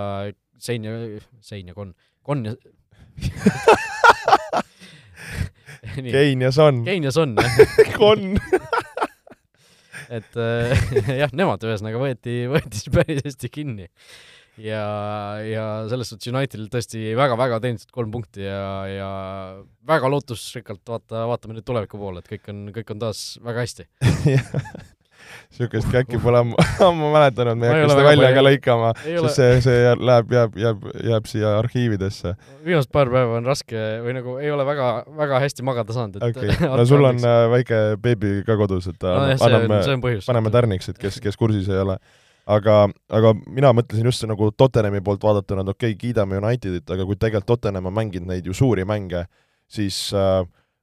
[0.63, 0.93] Sein ja,
[1.43, 1.91] Sein ja Kon,
[2.23, 2.55] Kon ja
[5.95, 6.85] Kein ja Son.
[6.87, 7.59] Kein ja Son, jah.
[7.99, 8.39] Kon
[10.13, 10.85] et äh,
[11.23, 13.89] jah, nemad ühesõnaga võeti, võeti siis päris hästi kinni.
[14.61, 14.87] Ja,
[15.45, 19.11] ja selles suhtes Unitedil tõesti väga-väga teenitud kolm punkti ja, ja
[19.89, 23.89] väga lootusrikkalt vaata, vaatame nüüd tuleviku poole, et kõik on, kõik on taas väga hästi
[25.55, 29.93] niisugust käkki pole ammu mäletanud, me ei hakka seda välja ka lõikama, sest see, see
[30.01, 32.35] läheb, jääb, jääb, jääb siia arhiividesse.
[32.67, 34.91] viimased paar päeva on raske või nagu ei ole väga,
[35.21, 38.91] väga hästi magada saanud, et okei okay., no sul on äh, väike beebi ka kodus,
[38.91, 40.29] et no, jah, anname, see põhjus.
[40.31, 41.99] paneme tärniks, et kes, kes kursis ei ole.
[42.47, 47.07] Aga, aga mina mõtlesin just nagu Tottenhami poolt vaadatuna, et okei okay,, kiidame Unitedit, aga
[47.09, 49.25] kui tegelikult Tottenham on mänginud neid ju suuri mänge,
[49.71, 50.43] siis äh,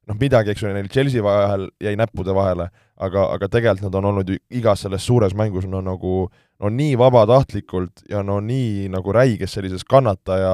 [0.09, 2.69] noh, midagi, eks ole, neil Chelsea vahel jäi näppude vahele,
[3.01, 6.15] aga, aga tegelikult nad on olnud igas selles suures mängus no nagu
[6.61, 10.53] no nii vabatahtlikult ja no nii nagu räiges sellises kannataja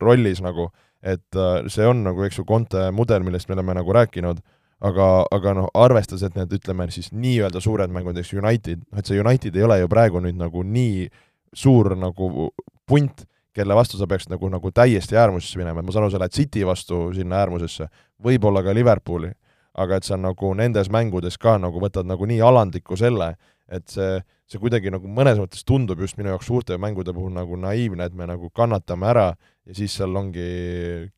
[0.00, 0.70] rollis nagu,
[1.02, 4.40] et äh, see on nagu, eks ju, Conte mudel, millest me oleme nagu rääkinud,
[4.80, 9.10] aga, aga noh, arvestades, et need, ütleme siis nii-öelda suured mängud, eks United, noh et
[9.10, 11.10] see United ei ole ju praegu nüüd nagu nii
[11.56, 12.50] suur nagu
[12.88, 16.22] punt, kelle vastu sa peaksid nagu, nagu täiesti äärmusesse minema, et ma saan aru, sa
[16.22, 17.90] lähed City vastu sinna äärmusesse,
[18.22, 19.32] võib-olla ka Liverpooli,
[19.80, 23.34] aga et sa nagu nendes mängudes ka nagu võtad nagu nii alandliku selle,
[23.70, 24.18] et see,
[24.50, 28.16] see kuidagi nagu mõnes mõttes tundub just minu jaoks suurte mängude puhul nagu naiivne, et
[28.16, 29.26] me nagu kannatame ära
[29.70, 30.46] ja siis seal ongi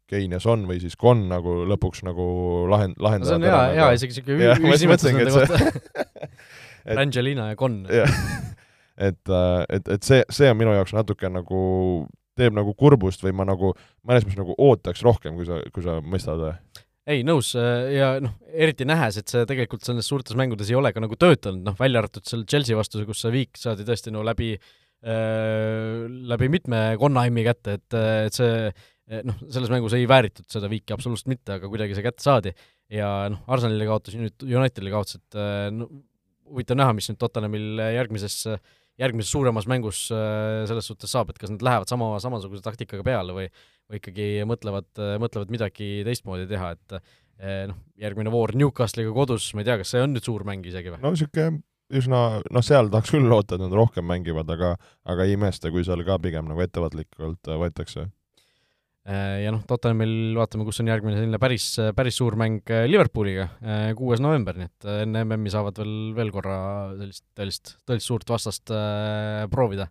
[0.08, 2.24] Kein ja Son või siis Kon nagu lõpuks nagu
[2.70, 6.26] lahend-, lahendavad no see on hea, hea isegi niisugune ühisnimetus nende kohta.
[7.02, 7.82] Angelina ja Kon.
[7.88, 11.62] et, äh, et, et see, see on minu jaoks natuke nagu
[12.38, 13.74] teeb nagu kurbust või ma nagu
[14.08, 16.44] mõnes mõttes nagu ootaks rohkem, kui sa, kui sa mõistad
[17.02, 20.92] ei, nõus äh, ja noh, eriti nähes, et see tegelikult selles suurtes mängudes ei ole
[20.94, 24.22] ka nagu töötanud, noh, välja arvatud seal Chelsea vastu, kus see viik saadi tõesti no
[24.26, 24.70] läbi äh,
[25.02, 27.96] läbi mitme konnaimmi kätte, et,
[28.28, 32.22] et see noh, selles mängus ei vääritud seda viiki absoluutselt mitte, aga kuidagi see kätte
[32.22, 32.52] saadi.
[32.92, 35.88] ja noh, Arsenalile kaotas, nüüd Unitedile kaotas, et äh, no
[36.52, 38.62] huvitav näha, mis nüüd Tottenhamil järgmises äh,
[39.00, 43.36] järgmises suuremas mängus äh, selles suhtes saab, et kas nad lähevad sama, samasuguse taktikaga peale
[43.36, 43.48] või
[43.92, 44.88] või ikkagi mõtlevad,
[45.20, 49.92] mõtlevad midagi teistmoodi teha, et äh, noh, järgmine voor Newcastle'iga kodus, ma ei tea, kas
[49.92, 51.02] see on nüüd suur mäng isegi või?
[51.02, 51.60] no niisugune
[51.92, 54.74] üsna, noh, seal tahaks küll loota, et nad rohkem mängivad, aga
[55.04, 58.08] aga ei imesta, kui seal ka pigem nagu ettevaatlikult võetakse
[59.02, 61.64] Äh, ja noh, Tottenhamil vaatame, kus on järgmine selline päris,
[61.98, 66.30] päris suur mäng äh, Liverpooliga, äh, kuues november, nii et enne MM-i saavad veel, veel
[66.30, 66.58] korra
[67.00, 69.88] sellist tõelist, tõelist suurt vastast äh, proovida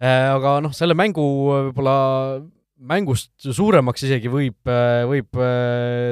[0.00, 0.30] äh,.
[0.32, 1.98] Aga noh, selle mängu võib-olla
[2.78, 4.70] mängust suuremaks isegi võib,
[5.10, 5.38] võib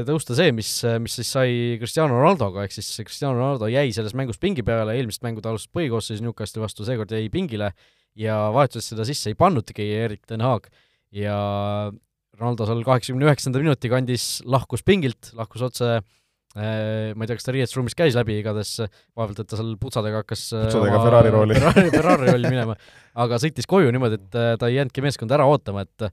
[0.08, 0.70] tõusta see, mis,
[1.02, 5.22] mis siis sai Cristiano Ronaldoga, ehk siis Cristiano Ronaldo jäi selles mängus pingi peale, eelmist
[5.22, 7.70] mängu ta alustas põhikoosseisus Newcastli vastu, seekord jäi pingile
[8.18, 10.66] ja vahetusest seda sisse ei pannudki Erik ten Haag
[11.14, 11.36] ja
[12.36, 17.46] Ronaldo seal kaheksakümne üheksanda minuti kandis lahkus pingilt, lahkus otse äh, ma ei tea, kas
[17.46, 18.74] ta riietusruumis käis läbi, igatahes
[19.16, 21.58] vaevalt, et ta seal putsadega hakkas äh, putsadega Ferrari rooli.
[21.58, 22.76] Ferrari, Ferrari rolli minema,
[23.24, 26.10] aga sõitis koju niimoodi, et äh, ta ei jäänudki meeskonda ära ootama, et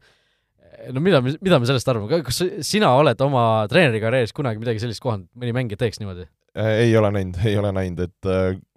[0.93, 5.30] no mida, mida me sellest arvame, kas sina oled oma treenerikarjääris kunagi midagi sellist kohanud,
[5.38, 6.28] mõni mängija teeks niimoodi?
[6.53, 8.28] ei ole näinud, ei ole näinud, et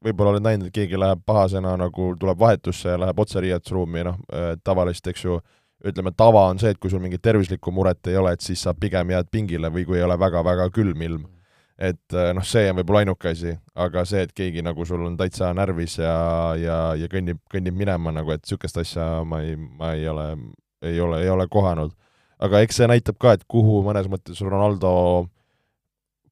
[0.04, 4.16] võib-olla oled näinud, et keegi läheb pahasena nagu tuleb vahetusse ja läheb otse riietusruumi, noh,
[4.64, 5.36] tavaliselt, eks ju,
[5.84, 8.74] ütleme, tava on see, et kui sul mingit tervislikku muret ei ole, et siis sa
[8.74, 11.24] pigem jääd pingile või kui ei ole väga-väga külm ilm.
[11.76, 15.16] et äh, noh, see on võib-olla ainuke asi, aga see, et keegi nagu sul on
[15.20, 16.14] täitsa närvis ja,
[16.56, 20.24] ja, ja kõnnib, kõnnib minema nagu, et niisugust asja ma ei, ma ei ole,
[20.82, 21.92] ei ole, ei ole kohanud.
[22.38, 25.28] aga eks see näitab ka, et kuhu mõnes mõttes Ronaldo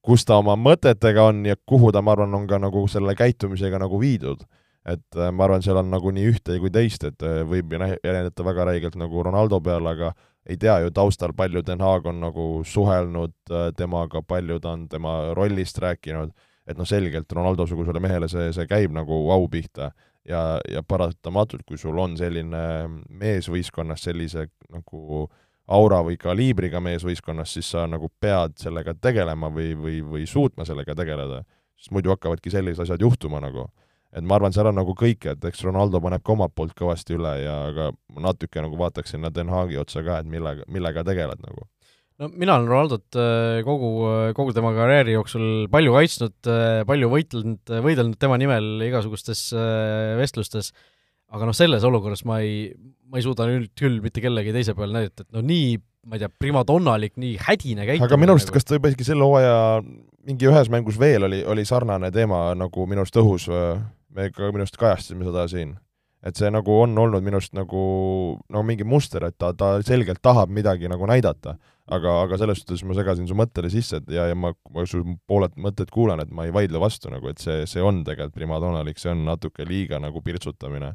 [0.05, 3.81] kus ta oma mõtetega on ja kuhu ta, ma arvan, on ka nagu selle käitumisega
[3.81, 4.45] nagu viidud.
[4.85, 8.45] Et äh, ma arvan, seal on nagu nii ühte kui teist, et äh, võib jäljendada
[8.45, 10.13] väga räigelt nagu Ronaldo peale, aga
[10.45, 14.85] ei tea ju taustal, palju Den Haag on nagu suhelnud äh, temaga, palju ta on
[14.93, 16.35] tema rollist rääkinud,
[16.69, 19.95] et noh, selgelt Ronaldo-sugusele mehele see, see käib nagu au pihta
[20.29, 22.65] ja, ja paratamatult, kui sul on selline
[23.09, 25.29] mees võistkonnas sellise nagu
[25.75, 30.67] aura või kaliibriga mees võistkonnas, siis sa nagu pead sellega tegelema või, või, või suutma
[30.69, 31.45] sellega tegeleda.
[31.77, 33.69] sest muidu hakkavadki sellised asjad juhtuma nagu.
[34.13, 37.17] et ma arvan, seal on nagu kõike, et eks Ronaldo paneb ka omalt poolt kõvasti
[37.17, 41.41] üle ja aga natuke nagu vaataks sinna Den Haagi otsa ka, et millega, millega tegeled
[41.43, 41.67] nagu
[42.23, 43.91] no mina olen Ronaldot äh, kogu,
[44.37, 50.71] kogu tema karjääri jooksul palju kaitsnud, äh, palju võitelnud, võidelnud tema nimel igasugustes äh, vestlustes,
[51.35, 52.69] aga noh, selles olukorras ma ei,
[53.11, 56.25] ma ei suuda nüüd küll mitte kellegi teise peale näidata, et no nii, ma ei
[56.25, 59.57] tea, primadonnalik, nii hädine käitumine aga minu arust nagu..., kas ta juba isegi selle hooaja
[60.25, 63.49] mingi ühes mängus veel oli, oli sarnane teema nagu minu arust õhus,
[64.15, 65.75] me ka minu arust kajastasime seda siin
[66.25, 67.85] et see nagu on olnud minu arust nagu
[68.51, 71.59] no mingi muster, et ta, ta selgelt tahab midagi nagu näidata.
[71.85, 75.53] aga, aga selles suhtes ma segasin su mõttele sisse, ja, ja ma, ma su pooled
[75.61, 79.11] mõtted kuulan, et ma ei vaidle vastu nagu, et see, see on tegelikult primadonnalik, see
[79.13, 80.95] on natuke liiga nagu pirtsutamine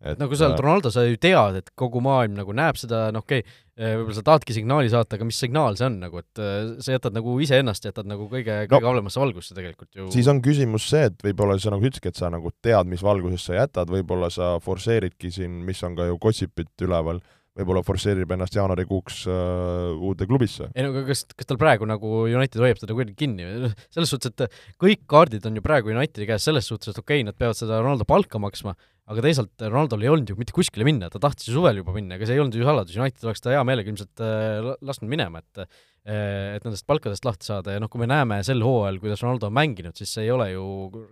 [0.00, 3.08] et no kui sa oled Ronaldo, sa ju tead, et kogu maailm nagu näeb seda,
[3.14, 6.22] noh okei okay,, eh, võib-olla sa tahadki signaali saata, aga mis signaal see on nagu,
[6.22, 10.08] et eh, sa jätad nagu iseennast, jätad nagu kõige, kõige no, halvemasse valgusse tegelikult ju.
[10.14, 13.44] siis on küsimus see, et võib-olla sa nagu ütlesidki, et sa nagu tead, mis valguses
[13.50, 17.20] sa jätad, võib-olla sa forsseeridki siin, mis on ka ju gossipit üleval
[17.60, 20.70] võib-olla forsseerib ennast jaanuarikuuks äh, uude klubisse.
[20.74, 23.48] ei no aga kas, kas tal praegu nagu United hoiab teda kuidagi kinni,
[23.92, 27.28] selles suhtes, et kõik kaardid on ju praegu Unitedi käes selles suhtes, et okei okay,,
[27.28, 28.76] nad peavad seda Ronaldo palka maksma,
[29.10, 32.16] aga teisalt Ronaldol ei olnud ju mitte kuskile minna, ta tahtis ju suvel juba minna,
[32.16, 35.42] ega see ei olnud ju saladus, United oleks ta hea meelega ilmselt äh, lasknud minema,
[35.42, 37.74] et äh, et nendest palkadest lahti saada.
[37.74, 40.46] Ja noh, kui me näeme sel hooajal, kuidas Ronaldo on mänginud, siis see ei ole
[40.54, 40.64] ju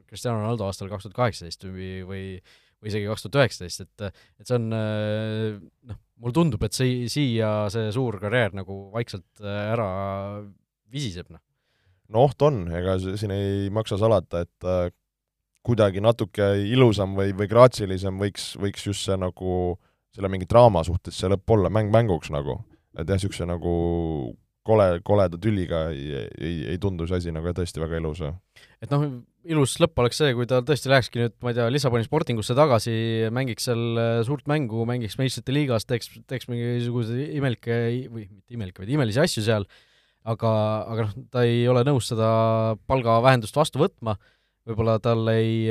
[0.09, 2.23] Cristiano Ronaldo aastal kaks tuhat kaheksateist või, või
[2.79, 7.51] või isegi kaks tuhat üheksateist, et et see on noh, mulle tundub, et see, siia
[7.73, 9.91] see suur karjäär nagu vaikselt äh, ära
[10.93, 11.43] visiseb, noh.
[12.15, 14.89] no oht on, ega siin ei maksa salata, et äh,
[15.67, 19.77] kuidagi natuke ilusam või, või graatsilisem võiks, võiks just see nagu
[20.15, 22.63] selle mingi draama suhtes see lõpp olla, mäng mänguks nagu.
[22.97, 23.75] et jah, niisuguse nagu
[24.69, 28.23] kole, koleda tüliga ei, ei, ei tundu see asi nagu tõesti väga ilus.
[28.85, 29.07] et noh,
[29.49, 32.95] ilus lõpp oleks see, kui ta tõesti lähekski nüüd, ma ei tea, Lissaboni Sportingusse tagasi,
[33.35, 37.79] mängiks seal äh, suurt mängu, mängiks meistrite liigas, teeks, teeks mingisuguseid imelikke
[38.13, 39.69] või mitte imelikke, vaid imelisi asju seal,
[40.29, 40.55] aga,
[40.95, 42.29] aga noh, ta ei ole nõus seda
[42.91, 44.19] palgavähendust vastu võtma
[44.69, 45.65] võib-olla tal ei,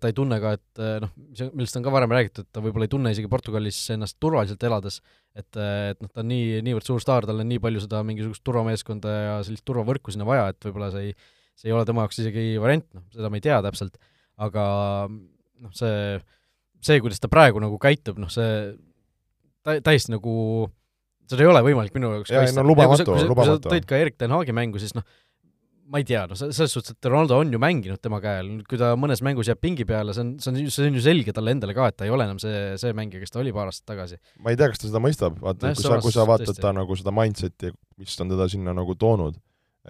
[0.00, 1.12] ta ei tunne ka, et noh,
[1.54, 5.00] millest on ka varem räägitud, ta võib-olla ei tunne isegi Portugalis ennast turvaliselt elades,
[5.38, 8.44] et, et noh, ta on nii, niivõrd suur staar, tal on nii palju seda mingisugust
[8.44, 11.16] turvameeskonda ja sellist turvavõrku sinna vaja, et võib-olla see ei,
[11.56, 13.96] see ei ole tema jaoks isegi variant, noh, seda me ei tea täpselt,
[14.44, 14.66] aga
[15.08, 16.20] noh, see,
[16.84, 18.52] see, kuidas ta praegu nagu käitub, noh see
[19.64, 20.34] tä-, täiesti nagu
[21.30, 22.60] seda ei ole võimalik minu jaoks kaitsta.
[22.60, 23.34] no lubamatu, lubamatu.
[23.34, 25.06] kui sa tõid ka Erik Ten Haagi mängu, siis noh,
[25.90, 28.78] ma ei tea, noh, selles suhtes, et Ronaldo on ju mänginud tema käe all, kui
[28.80, 31.54] ta mõnes mängus jääb pingi peale, see on, see on, see on ju selge talle
[31.56, 33.88] endale ka, et ta ei ole enam see, see mängija, kes ta oli paar aastat
[33.92, 34.18] tagasi.
[34.42, 36.64] ma ei tea, kas ta seda mõistab, vaata, kui sa, kui sa vaatad tõesti.
[36.64, 39.40] ta nagu seda mindset'i, mis on teda sinna nagu toonud,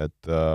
[0.07, 0.55] et äh,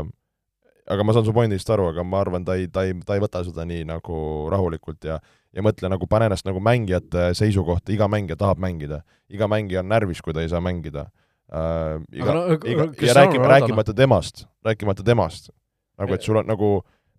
[0.93, 3.23] aga ma saan su pointist aru, aga ma arvan, ta ei, ta ei, ta ei
[3.23, 4.17] võta seda nii nagu
[4.53, 5.21] rahulikult ja
[5.55, 9.01] ja mõtle nagu, pane ennast nagu mängijate seisukohta, iga mängija tahab mängida.
[9.29, 11.07] iga mängija on närvis, kui ta ei saa mängida
[11.53, 11.97] äh,.
[12.11, 15.51] iga, no, iga, ja räägime, rääkimata temast, rääkimata temast.
[15.97, 16.71] nagu, et sul on nagu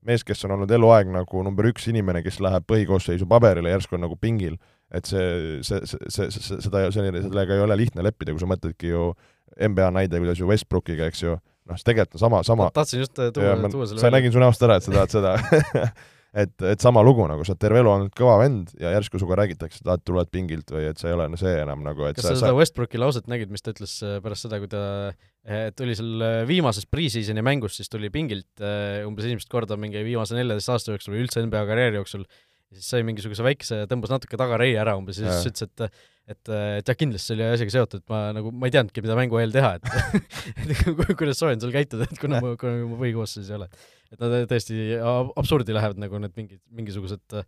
[0.06, 4.04] mees, kes on olnud eluaeg nagu number üks inimene, kes läheb põhikoosseisu paberile, järsku on
[4.06, 4.54] nagu pingil,
[4.94, 9.10] et see, see, see, see, seda, sellega ei ole lihtne leppida, kui sa mõtledki ju
[9.58, 11.34] NBA näide, kuidas ju Westbrookiga, eks ju,
[11.68, 12.70] noh, see tegelikult on sama, sama.
[12.76, 15.34] Tahtsin just tuua, tuua selle sa nägin su näost ära, et sa tahad seda
[16.36, 19.38] et, et sama lugu nagu, sa oled terve elu olnud kõva vend ja järsku sinuga
[19.40, 22.18] räägitakse, et ah, tuled pingilt või et sa ei ole no see enam nagu, et
[22.18, 24.82] kas sa, sa seda Westbrooki lauset nägid, mis ta ütles äh, pärast seda, kui ta
[25.08, 30.04] eh, tuli seal äh, viimases pre-season'i mängus, siis tuli pingilt äh, umbes esimest korda mingi
[30.06, 32.28] viimase neljateist aasta jooksul või üldse NBA karjääri jooksul,
[32.76, 35.88] siis sai mingisuguse väikese, tõmbas natuke tagareie ära umbes ja siis ütles, et
[36.28, 39.40] et, et jah, kindlasti see oli asjaga seotud, ma nagu, ma ei teadnudki, mida mängu
[39.40, 39.86] eel teha, et
[40.72, 43.70] et kuidas soovin sul käituda, et kuna ma, kuna ma põhikoosseisus ei ole
[44.12, 44.98] et nad tõesti
[45.38, 47.40] absurdi lähevad nagu need mingid, mingisugused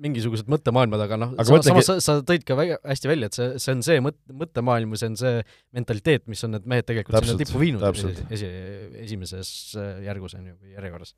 [0.00, 1.68] mingisugused mõttemaailmad, aga noh, sa, mõtlegi...
[1.68, 4.94] samas sa, sa tõid ka väga hästi välja, et see, see on see mõt-, mõttemaailm
[4.94, 5.42] või see on see
[5.76, 8.48] mentaliteet, mis on need mehed tegelikult täpselt, sinna tippu viinud esi, esi,
[9.02, 9.50] esimeses
[10.06, 11.12] järgus, on ju, või järjekorras.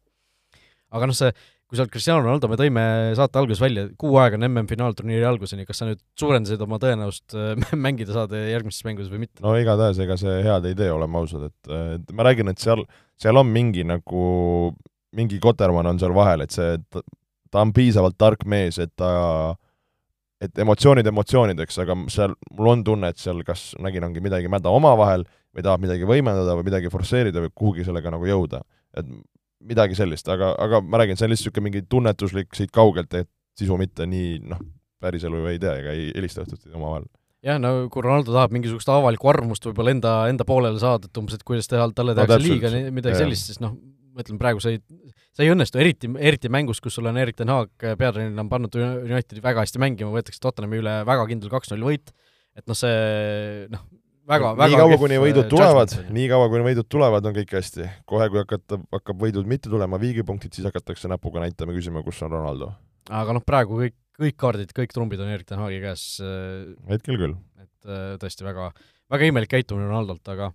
[0.98, 1.30] aga noh, see,
[1.68, 2.82] kui sa oled Cristiano Ronaldo, me tõime
[3.18, 7.36] saate alguses välja, kuu aega on MM-finaalturniiri alguseni, kas sa nüüd suurendasid oma tõenäosust
[7.86, 9.42] mängida saada järgmises mängus või mitte?
[9.44, 12.86] no igatahes, ega see head ei tee, oleme ausad, et, et ma räägin, et seal
[13.18, 14.24] seal on mingi nagu,
[15.18, 16.76] mingi kotermann on seal vahel, et see,
[17.50, 19.56] ta on piisavalt tark mees, et ta
[20.44, 24.70] et emotsioonid emotsioonideks, aga seal, mul on tunne, et seal kas nägin, ongi midagi mäda
[24.70, 28.62] omavahel või tahab midagi võimendada või midagi forsseerida või kuhugi sellega nagu jõuda.
[28.96, 29.08] et
[29.64, 33.30] midagi sellist, aga, aga ma räägin, see on lihtsalt niisugune mingi tunnetuslik siit kaugelt, et
[33.58, 34.60] sisu mitte nii noh,
[35.02, 37.08] päriselu ei tea ega ei helista õhtuti omavahel
[37.44, 41.38] jah, no kui Ronaldo tahab mingisugust avalikku arvamust võib-olla enda, enda poolele saada, et umbes,
[41.38, 43.76] et kuidas teha, talle tehakse no, liiga, midagi sellist, siis noh,
[44.14, 47.38] ma ütlen praegu see ei, see ei õnnestu, eriti, eriti mängus, kus sul on Erik
[47.38, 51.86] ten Haag peatreenerina on pannud Unitedi väga hästi mängima, võetakse Tottenhami üle väga kindel kaks-null
[51.86, 52.10] võit,
[52.58, 53.86] et noh, see noh,
[54.28, 57.88] väga, väga nii kaua, kuni võidud tulevad, nii kaua, kuni võidud tulevad, on kõik hästi.
[58.08, 62.34] kohe, kui hakata, hakkab võidud mitte tulema, viigipunktid, siis hakatakse näpuga näitama, küsima, kus on
[62.36, 62.72] Ronaldo.
[63.08, 66.04] aga noh, praegu kõik, kõik kaardid, kõik trumbid on Erik ten Haagi käes.
[66.24, 67.38] Äh, hetkel küll.
[67.62, 68.70] et äh, tõesti väga,
[69.14, 70.52] väga imelik käitumine Ronaldolt, aga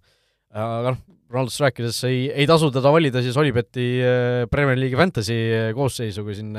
[0.53, 1.03] aga noh,
[1.33, 5.37] Ronaldost rääkides ei, ei tasu teda valida siis Olibeti äh, Premier League'i Fantasy
[5.73, 6.53] koosseisu, kui siin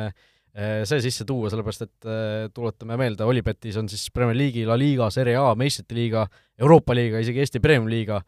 [0.54, 2.08] see sisse tuua, sellepärast et
[2.54, 6.22] tuletame meelde, Olipetis on siis Premier League'i, La Liga, Serie A, meistrite liiga,
[6.62, 8.20] Euroopa liiga, isegi Eesti Premium liiga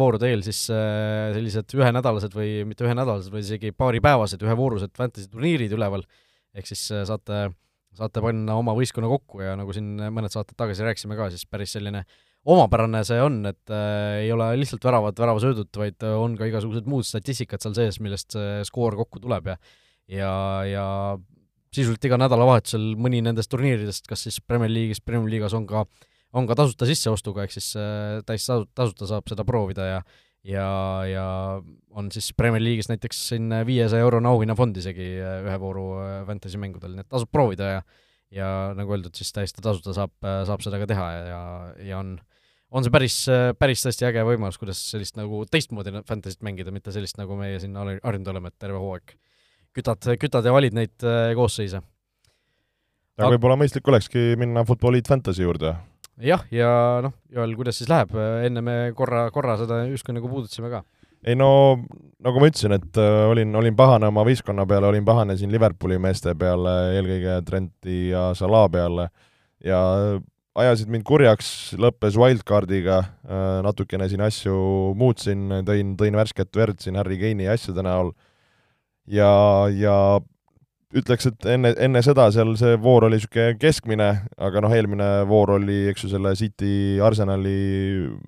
[0.00, 6.06] voorude eel siis sellised ühenädalased või mitte ühenädalased, vaid isegi paaripäevased ühevoorused fantasy turniirid üleval,
[6.56, 7.50] ehk siis saate
[7.98, 11.74] saate panna oma võistkonna kokku ja nagu siin mõned saated tagasi rääkisime ka, siis päris
[11.76, 12.04] selline
[12.48, 17.04] omapärane see on, et äh, ei ole lihtsalt väravad, väravasöödud, vaid on ka igasugused muud
[17.04, 19.58] statistikad seal sees, millest see skoor kokku tuleb ja
[20.10, 20.32] ja,
[20.66, 20.86] ja
[21.74, 25.84] sisuliselt iga nädalavahetusel mõni nendest turniiridest, kas siis Premier League'is, Premier League'is on ka,
[26.36, 30.02] on ka tasuta sisseostuga, ehk siis äh, täis tasuta saab seda proovida ja
[30.40, 30.66] ja,
[31.04, 31.24] ja
[31.92, 36.58] on siis Premier League'is näiteks siin viiesaja eurone auhinnafond isegi äh, ühe vooru äh, fantasy
[36.60, 37.82] mängudel, nii et tasub proovida ja
[38.30, 38.48] ja
[38.78, 40.12] nagu öeldud, siis täiesti tasuta saab,
[40.46, 41.38] saab seda ka teha ja,
[41.82, 42.12] ja on,
[42.70, 43.16] on see päris,
[43.58, 47.74] päris tõesti äge võimalus, kuidas sellist nagu teistmoodi fantasy't mängida, mitte sellist, nagu meie siin
[47.74, 49.16] harjunud oleme, et terve hooaeg
[49.76, 51.08] kütad, kütad ja valid neid
[51.38, 51.82] koosseise.
[53.20, 55.74] aga võib-olla mõistlik olekski minna Football League Fantasy juurde
[56.24, 56.70] jah, ja
[57.04, 58.14] noh, Joel, kuidas siis läheb,
[58.46, 60.82] enne me korra, korra seda justkui nagu puudutasime ka.
[61.26, 61.50] ei no
[62.24, 65.98] nagu ma ütlesin, et äh, olin, olin pahane oma võistkonna peale, olin pahane siin Liverpooli
[66.00, 69.08] meeste peale, eelkõige Trenti ja Salah peale
[69.64, 69.80] ja
[70.60, 71.50] ajasid mind kurjaks,
[71.80, 74.56] lõppes wildcardiga, äh, natukene siin asju
[74.98, 78.12] muutsin, tõin, tõin värsket verd siin Harry Kane'i asjade näol
[79.10, 79.32] ja,
[79.74, 79.96] ja
[80.96, 84.08] ütleks, et enne, enne seda seal see voor oli niisugune keskmine,
[84.42, 86.72] aga noh, eelmine voor oli, eks ju, selle City
[87.04, 87.54] Arsenali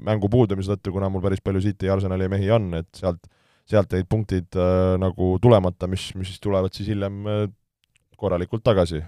[0.06, 3.22] mängu puudumise tõttu, kuna mul päris palju City Arsenali mehi on, et sealt,
[3.68, 7.44] sealt jäid punktid äh, nagu tulemata, mis, mis siis tulevad siis hiljem äh,
[8.18, 9.02] korralikult tagasi.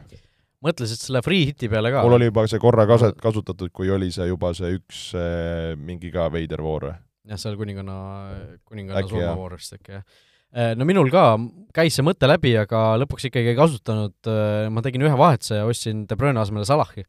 [0.65, 2.03] mõtlesid selle free hiti peale ka?
[2.07, 6.11] mul oli juba see korra kaset-, kasutatud, kui oli see juba see üks äh, mingi
[6.15, 6.91] ka veider voor.
[7.25, 7.99] jah, seal kuninganna,
[8.67, 11.35] kuninganna surmavoor vist äkki, jah no minul ka
[11.75, 15.69] käis see mõte läbi, aga lõpuks ikkagi ei kasutanud, äh, ma tegin ühe vahetuse ja
[15.69, 17.05] ostsin De Bruyne asemele Salahi.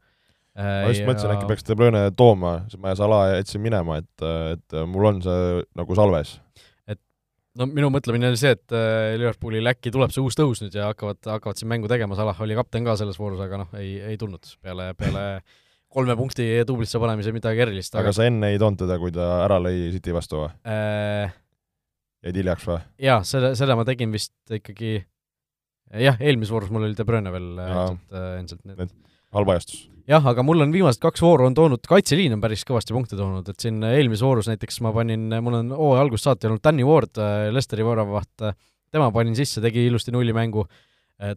[0.55, 1.09] ma just ja...
[1.09, 4.25] mõtlesin, äkki peaks De Bruyne tooma, ma Salah jätsin minema, et,
[4.55, 6.37] et mul on see nagu salves.
[6.87, 7.01] et
[7.59, 10.89] no minu mõtlemine oli see, et äh, Liverpoolil äkki tuleb see uus tõus nüüd ja
[10.93, 14.19] hakkavad, hakkavad siin mängu tegema, Salah oli kapten ka selles voorus, aga noh, ei, ei
[14.21, 15.27] tulnud peale, peale
[15.95, 17.93] kolme punkti dublisse panemise midagi erilist.
[17.99, 21.35] aga sa enne ei toonud teda, kui ta ära lõi City vastu või äh,?
[22.26, 22.80] Jäid hiljaks või?
[23.05, 24.97] jaa, selle, selle ma tegin vist ikkagi
[25.93, 28.95] jah, eelmises voorus mul oli De Bruyne veel äh, endiselt, äh, endiselt need
[29.36, 29.86] halb ajastus.
[30.09, 33.47] jah, aga mul on viimased kaks vooru on toonud, kaitseliin on päris kõvasti punkte toonud,
[33.51, 37.15] et siin eelmises voorus näiteks ma panin, mul on hooaja algusest saati olnud Danny Ward,
[37.21, 38.49] äh, Lesteri väravavaht,
[38.93, 40.67] tema panin sisse, tegi ilusti nullimängu,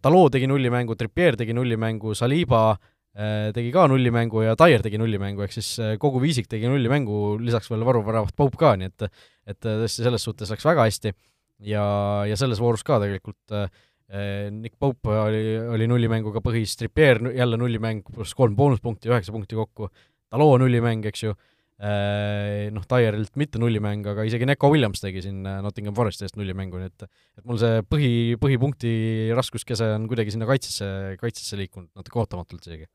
[0.03, 2.72] Taloo tegi nullimängu, Trippier tegi nullimängu, Saliba
[3.18, 7.82] tegi ka nullimängu ja Dyer tegi nullimängu, ehk siis kogu viisik tegi nullimängu, lisaks veel
[7.88, 9.08] varuväravat Pope ka, nii et
[9.48, 11.14] et äh, tõesti selles suhtes läks väga hästi.
[11.68, 11.84] Ja,
[12.28, 13.66] ja selles voorus ka tegelikult äh,
[14.54, 15.42] Nick Pope oli,
[15.74, 19.90] oli nullimänguga põhis, Trippier jälle nullimäng, pluss kolm boonuspunkti, üheksa punkti kokku,
[20.28, 21.32] Taloo nullimäng, eks ju,
[21.80, 26.38] äh, noh, Dyerilt mitte nullimäng, aga isegi Neko Williams tegi siin äh, Nottingham Foresti eest
[26.40, 28.92] nullimängu, nii et et mul see põhi, põhipunkti
[29.36, 32.88] raskuskese on kuidagi sinna kaitsesse, kaitsesse liikunud natuke ootamatult isegi.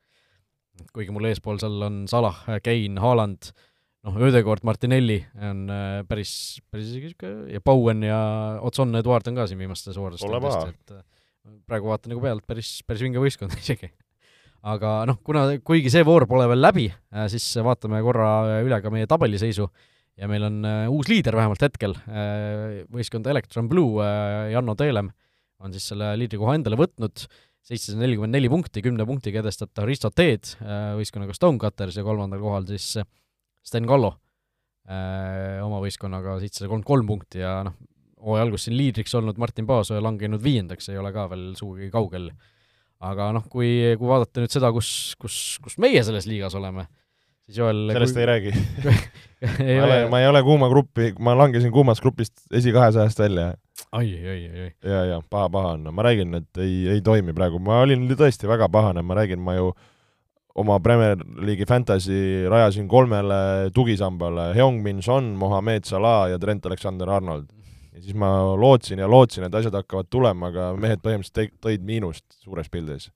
[0.94, 3.52] Kuigi mul eespool seal on Salah, Kane, Haaland
[4.04, 8.18] noh, Ödegord, Martinelli on äh, päris, päris isegi niisugune ja Bowen ja
[8.64, 11.04] Otson Eduard on ka siin viimastes tõesti, et äh,
[11.68, 13.90] praegu vaatan nagu pealt, päris, päris vinge võistkond isegi.
[14.64, 18.92] aga noh, kuna, kuigi see voor pole veel läbi, äh, siis vaatame korra üle ka
[18.92, 19.68] meie tabeliseisu.
[20.14, 20.60] Ja meil on
[20.94, 21.96] uus liider vähemalt hetkel,
[22.94, 24.04] võistkond Electron Blue,
[24.52, 25.08] Janno Teelem
[25.58, 27.24] on siis selle liidrikoha endale võtnud,
[27.64, 30.56] seitsesada nelikümmend neli punkti, kümne punktiga edestab ta Risto Teed
[30.98, 32.98] võistkonnaga Stonecutters ja kolmandal kohal siis
[33.64, 34.12] Sten Kallo
[34.88, 37.76] äh, oma võistkonnaga seitsesada kolmkümmend kolm punkti ja noh,
[38.24, 42.30] hooaja alguses siin liidriks olnud Martin Paasoja langenud viiendaks, ei ole ka veel sugugi kaugel.
[43.04, 43.68] aga noh, kui,
[44.00, 44.88] kui vaadata nüüd seda, kus,
[45.20, 46.86] kus, kus meie selles liigas oleme,
[47.46, 48.22] siis Joel sellest kui...
[48.22, 48.52] ei räägi
[49.68, 53.54] ei ma, ole ma ei ole kuuma gruppi, ma langesin kuumast grupist esikahesajast välja.
[53.92, 54.70] oi, oi, oi, oi.
[54.90, 58.48] ja, ja paha, paha on, ma räägin, et ei, ei toimi praegu, ma olin tõesti
[58.48, 59.72] väga pahane, ma räägin, ma ju
[60.54, 67.50] oma Premier League'i fantasy rajasin kolmele tugisambale, Heung-Min Son, Mohamed Salah ja Trent Alexander-Arnold.
[67.94, 72.24] ja siis ma lootsin ja lootsin, et asjad hakkavad tulema, aga mehed põhimõtteliselt tõid miinust
[72.40, 73.10] suures pildis.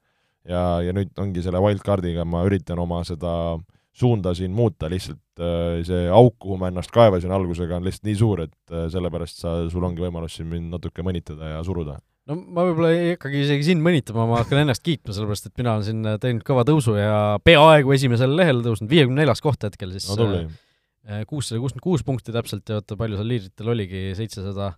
[0.45, 5.43] ja, ja nüüd ongi selle wildcardiga, ma üritan oma seda äh, suunda siin muuta, lihtsalt
[5.43, 9.43] äh, see auk, kuhu ma ennast kaevasin algusega, on lihtsalt nii suur, et äh, sellepärast
[9.43, 11.99] sa, sul ongi võimalus siin mind natuke mõnitada ja suruda.
[12.29, 15.77] no ma võib-olla ei hakkagi isegi sind mõnitama, ma hakkan ennast kiitma, sellepärast et mina
[15.77, 19.95] olen siin äh, teinud kõva tõusu ja peaaegu esimesele lehele tõusnud, viiekümne neljas koht hetkel
[19.97, 20.31] siis no
[21.25, 24.75] kuussada kuuskümmend kuus punkti täpselt ja oota, palju seal liidritel oligi, seitsesada,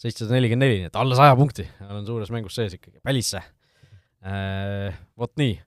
[0.00, 3.42] seitsesada nelikümmend neli, nii et alla saja punkti olen suures mängus sees ikkagi, pälisse.
[5.20, 5.58] Vot nii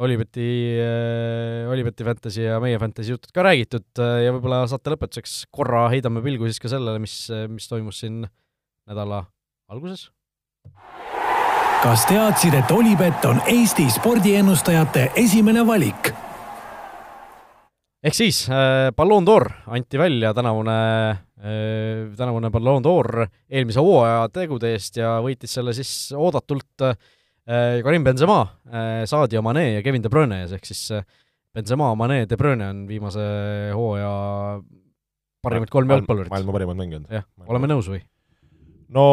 [0.00, 5.42] Olibeti, äh, Olibeti Fantasy ja meie Fantasy jutud ka räägitud äh, ja võib-olla saate lõpetuseks
[5.52, 8.22] korra heidame pilgu siis ka sellele, mis, mis toimus siin
[8.88, 9.26] nädala
[9.68, 10.08] alguses.
[11.82, 16.14] kas teadsid, et Olipet on Eesti spordiennustajate esimene valik?
[18.00, 20.80] ehk siis äh, Ballon d'Or anti välja tänavune
[21.12, 27.19] äh,, tänavune Ballon d'Or eelmise hooaja tegude eest ja võitis selle siis oodatult äh, Äh,
[27.50, 31.02] Karim Benzema, äh, Sadio Mane ja Kevin De Bruyne ees, ehk siis äh,
[31.54, 33.24] Benzema, Mane, De Bruyne on viimase
[33.74, 34.12] hooaja
[35.42, 36.30] parimad kolm jalgpallurit.
[36.30, 37.08] maailma parimad mängijad.
[37.10, 38.04] jah, oleme nõus või?
[38.94, 39.04] no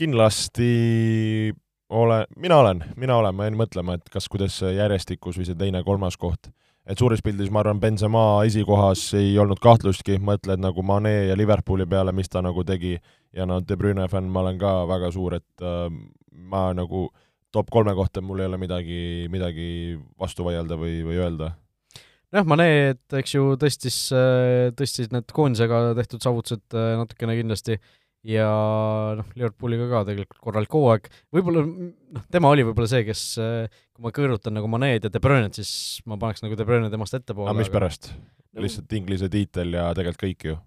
[0.00, 1.52] kindlasti
[1.92, 6.16] ole, mina olen, mina olen, ma jäin mõtlema, et kas, kuidas järjestikus või see teine-kolmas
[6.16, 6.48] koht.
[6.88, 11.84] et suures pildis ma arvan, Benzema esikohas ei olnud kahtlustki, mõtled nagu Mane ja Liverpooli
[11.86, 12.96] peale, mis ta nagu tegi,
[13.36, 15.92] ja no De Bruyne fänn ma olen ka väga suur, et äh,
[16.32, 19.00] ma nagu äh, top kolme kohta mul ei ole midagi,
[19.32, 19.66] midagi
[20.20, 21.52] vastu vaielda või, või öelda.
[22.32, 23.98] jah, Mane, et eks ju tõstis,
[24.78, 27.78] tõstis need koondisega tehtud saavutused äh, natukene kindlasti
[28.26, 28.48] ja
[29.18, 34.06] noh, Liverpooliga ka tegelikult korralik hooaeg, võib-olla noh, tema oli võib-olla see, kes äh, kui
[34.06, 37.50] ma kõrvutan nagu Maneed ja De Bruyne't, siis ma paneks nagu De Bruyne temast ettepoole.
[37.50, 38.62] aga mispärast no,?
[38.62, 40.58] lihtsalt Inglise tiitel ja tegelikult kõik ju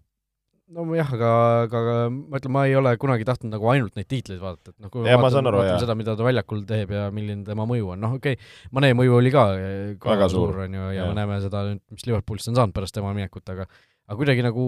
[0.73, 1.31] nojah, aga,
[1.65, 4.81] aga, aga ma ütlen, ma ei ole kunagi tahtnud nagu ainult neid tiitleid vaadata, et
[4.81, 8.01] noh, kui ja, vaatan, vaatan seda, mida ta väljakul teeb ja milline tema mõju on,
[8.01, 9.45] noh okei okay,, Mane mõju oli ka,
[10.01, 12.75] ka väga suur, on ju, ja, ja me näeme seda nüüd, mis Liverpoolist on saanud
[12.75, 14.65] pärast tema minekut, aga aga kuidagi nagu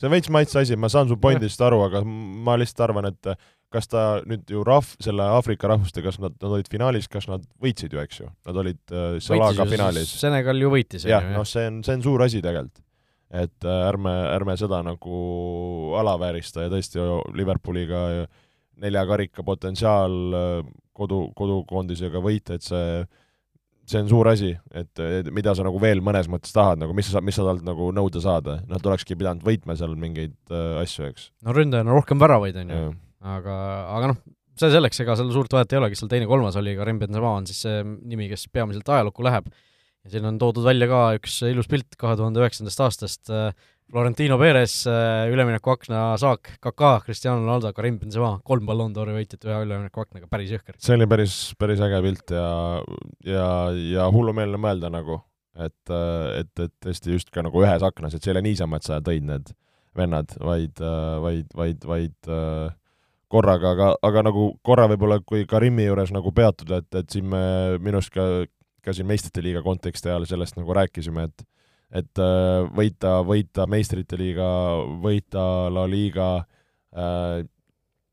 [0.00, 3.30] see on veits maitse asi, ma saan su pointist aru, aga ma lihtsalt arvan, et
[3.72, 7.44] kas ta nüüd ju rahv-, selle Aafrika rahvuste, kas nad, nad olid finaalis, kas nad
[7.60, 8.28] võitsid ju, eks ju?
[8.48, 10.12] Nad olid äh, Salaga finaalis.
[10.20, 11.30] Senegal ju võitis, on ju, jah?
[11.34, 12.85] noh, see on, see on suur asi tegelikult
[13.30, 15.20] et äh, ärme, ärme seda nagu
[15.98, 17.02] alaväärista ja tõesti
[17.34, 18.26] Liverpooliga
[18.82, 20.58] nelja karika potentsiaal äh,
[20.96, 23.06] kodu, kodukoondisega võita, et see
[23.86, 25.00] see on suur asi, et,
[25.34, 28.22] mida sa nagu veel mõnes mõttes tahad, nagu mis sa, mis sa talt nagu nõuda
[28.22, 31.28] saad, nad olekski pidanud võitma seal mingeid äh, asju, eks.
[31.46, 32.88] no ründajana rohkem väravaid, on ju,
[33.36, 33.58] aga,
[33.94, 34.18] aga noh,
[34.58, 37.46] see selleks, ega seal suurt vahet ei ole, kes seal teine-kolmas oli, Karim Benzema on
[37.46, 39.50] siis see nimi, kes peamiselt ajalukku läheb
[40.06, 43.50] ja siin on toodud välja ka üks ilus pilt kahe tuhande üheksandast aastast, äh,
[43.90, 49.60] Florentino Perez, äh, üleminekuakna saak, Kaká, Cristiano Ronaldo, Karim Benzema, kolm Ballon d'Ori võitjat ühe
[49.66, 50.78] üleminekuaknaga, päris jõhker.
[50.82, 52.48] see oli päris, päris äge pilt ja,
[53.26, 55.20] ja, ja hullumeelne mõelda nagu,
[55.58, 58.78] et, äh, et, et tõesti just ka nagu ühes aknas, et see ei ole niisama,
[58.78, 59.54] et sa tõid need
[59.96, 60.82] vennad, vaid,
[61.22, 62.34] vaid, vaid, vaid
[63.32, 67.40] korraga, aga, aga nagu korra võib-olla, kui Karimi juures nagu peatuda, et, et siin me
[67.80, 68.26] minu arust ka
[68.86, 71.46] ka siin meistrite liiga konteksti ajal sellest nagu rääkisime, et
[71.94, 74.46] et äh, võita, võita meistrite liiga,
[75.02, 76.30] võita La Liga
[76.90, 77.44] äh,,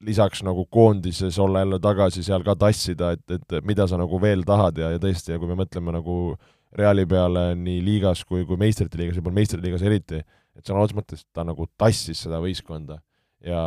[0.04, 4.44] lisaks nagu koondises olla jälle tagasi seal ka tassida, et, et mida sa nagu veel
[4.46, 6.36] tahad ja, ja tõesti, ja kui me mõtleme nagu
[6.74, 10.22] Reali peale nii liigas kui, kui meistrite liigas, võib-olla meistrite liigas eriti,
[10.58, 12.98] et sõna otseses mõttes ta nagu tassis seda võistkonda.
[13.46, 13.62] ja,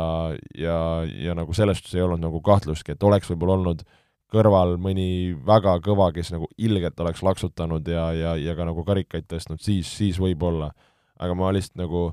[0.57, 0.77] ja,
[1.07, 5.35] ja nagu selles suhtes ei olnud nagu kahtlustki, et oleks võib-olla olnud äh, kõrval mõni
[5.47, 9.89] väga kõva, kes nagu ilgelt oleks laksutanud ja, ja, ja ka nagu karikaid tõstnud, siis,
[9.99, 10.73] siis võib-olla.
[11.17, 12.11] aga ma lihtsalt nagu,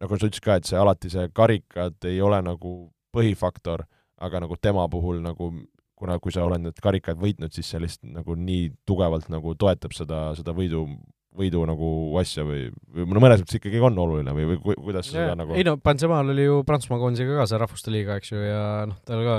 [0.00, 2.76] nagu sa ütlesid ka, et see alati see karikad ei ole nagu
[3.12, 3.84] põhifaktor,
[4.22, 5.50] aga nagu tema puhul nagu
[5.96, 9.96] kuna, kui sa oled need karikad võitnud, siis see lihtsalt nagu nii tugevalt nagu toetab
[9.96, 10.84] seda, seda võidu,
[11.36, 11.90] võidu nagu
[12.20, 15.36] asja või, või no mõnes mõttes ikkagi on oluline või, või ku, kuidas ja, seda
[15.40, 18.62] nagu ei no Benzemaal oli ju Prantsusmaa koondisega ka see rahvuste liiga, eks ju, ja
[18.88, 19.36] noh, tal ka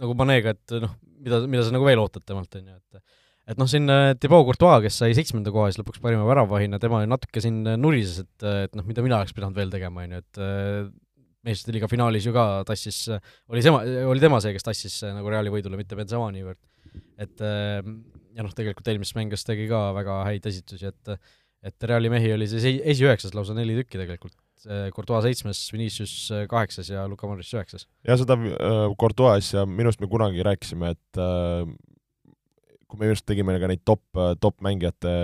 [0.00, 0.94] nagu Panega, et noh,
[1.24, 3.02] mida, mida sa nagu veel ootad temalt, on ju, et
[3.50, 7.00] et noh, siin äh, Thibaut Courtois, kes sai seitsmenda koha siis lõpuks parima väravahina, tema
[7.08, 10.14] natuke siin äh, nurises, et, äh, et noh, mida mina oleks pidanud veel tegema, on
[10.14, 10.42] ju, et
[11.48, 13.06] meistrite liiga finaalis ju ka tassis,
[13.50, 13.80] oli tema,
[14.12, 16.60] oli tema see, kes tassis nagu Reali võidule, mitte Benzema niivõrd.
[17.20, 21.16] et ja noh, tegelikult eelmises mängus tegi ka väga häid esitusi, et
[21.60, 24.36] et Reali mehi oli siis esi- esiüheksas lausa neli tükki tegelikult,
[24.94, 26.14] Courtois seitsmes, Vinicius
[26.50, 27.86] kaheksas ja Luka Modric üheksas.
[28.06, 31.64] ja seda äh, Courtois asja minu arust me kunagi rääkisime, et äh,
[32.90, 34.02] kui me just tegime ka neid top,
[34.42, 35.14] top mängijate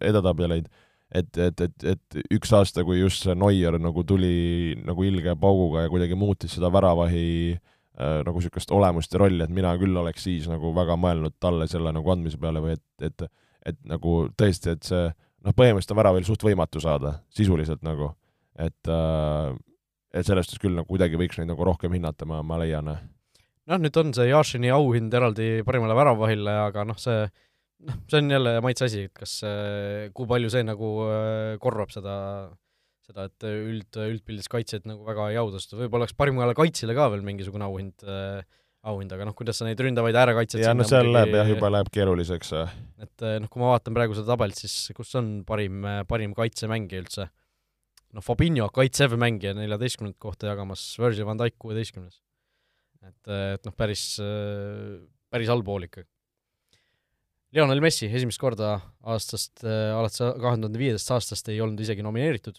[0.00, 0.70] edetabeleid,
[1.14, 5.84] et, et, et, et üks aasta, kui just see Neuer nagu tuli nagu ilge pauguga
[5.84, 10.28] ja kuidagi muutis seda väravahi äh, nagu niisugust olemust ja rolli, et mina küll oleks
[10.28, 13.28] siis nagu väga mõelnud talle selle nagu andmise peale või et, et
[13.64, 18.10] et nagu tõesti, et see noh, põhimõtteliselt on väravil suht võimatu saada, sisuliselt nagu,
[18.60, 19.54] et äh,
[20.14, 23.80] et selles suhtes küll nagu kuidagi võiks neid nagu rohkem hinnata, ma, ma leian noh,
[23.80, 27.24] nüüd on see Jašini auhind eraldi parimale väravahile, aga noh, see
[27.84, 29.38] noh, see on jälle maitse asi, et kas,
[30.16, 32.16] kui palju see nagu äh, korvab seda,
[33.08, 37.24] seda, et üld, üldpildis kaitsjad nagu väga ei audusta, võib-olla oleks parimale kaitsjale ka veel
[37.26, 38.44] mingisugune auhind äh,,
[38.84, 41.16] auhind, aga noh, kuidas sa neid ründavaid äärekaitsjaid ja no seal muidugi...
[41.16, 42.52] läheb jah, juba läheb keeruliseks.
[43.00, 47.30] et noh, kui ma vaatan praegu seda tabelit, siis kus on parim, parim kaitsemängija üldse?
[48.14, 52.20] Noh, Fabinho, kaitsev mängija, neljateistkümnendat kohta jagamas, Virgil van Dijk kuueteistkümnes
[53.08, 54.04] et, et noh, päris,
[55.32, 56.08] päris halb hool ikkagi.
[57.54, 62.58] Lionel Messi esimest korda aastast, alates kahe tuhande viiendast aastast ei olnud isegi nomineeritud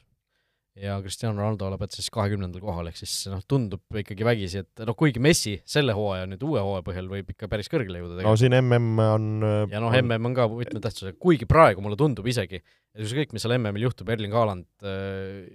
[0.76, 4.98] ja Cristiano Ronaldo lõpetas siis kahekümnendal kohal, ehk siis noh, tundub ikkagi vägisi, et noh,
[4.98, 8.32] kuigi Messi selle hooaja, nüüd uue hooaja põhjal võib ikka päris kõrgele jõuda tegelikult.
[8.32, 9.28] no siin mm on
[9.72, 13.56] ja noh, mm on ka võtmetähtsusega, kuigi praegu mulle tundub isegi, et ükskõik, mis seal
[13.60, 15.46] MM-il juhtub, Erling Haaland äh,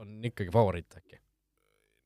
[0.00, 1.20] on ikkagi favoriit äkki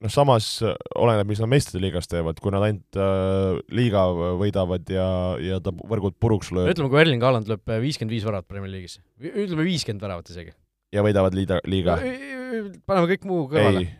[0.04, 4.04] noh, samas äh, oleneb, mis nad meistrite liigas teevad, kui nad ainult äh, liiga
[4.38, 5.08] võidavad ja,
[5.42, 6.70] ja ta võrgud puruks lööb.
[6.74, 10.54] ütleme, kui Erling Haaland lööb äh, viiskümmend viis väravat Premier League'is, ütleme viiskümmend väravat isegi.
[10.94, 11.98] Ja võidavad liida, liiga
[12.88, 13.84] paneme kõik muu kõrvale.
[13.84, 13.90] ei,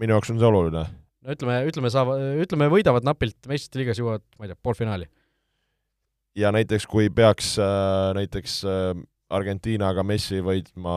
[0.00, 0.84] minu jaoks on see oluline.
[1.24, 5.08] no ütleme, ütleme saavad, ütleme võidavad napilt, meistrite liigas jõuavad, ma ei tea, poolfinaali.
[6.40, 8.94] ja näiteks, kui peaks äh, näiteks äh,
[9.34, 10.94] Argentiinaga Messi võitma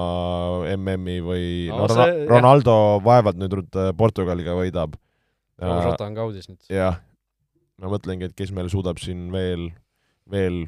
[0.75, 3.03] MM-i või no, no see, Ronaldo jah.
[3.05, 4.97] vaevalt nüüd Portugaliga võidab.
[5.57, 6.59] Jota on ka audis nüüd.
[6.69, 6.99] jah,
[7.81, 9.71] ma mõtlengi, et kes meil suudab siin veel,
[10.29, 10.65] veel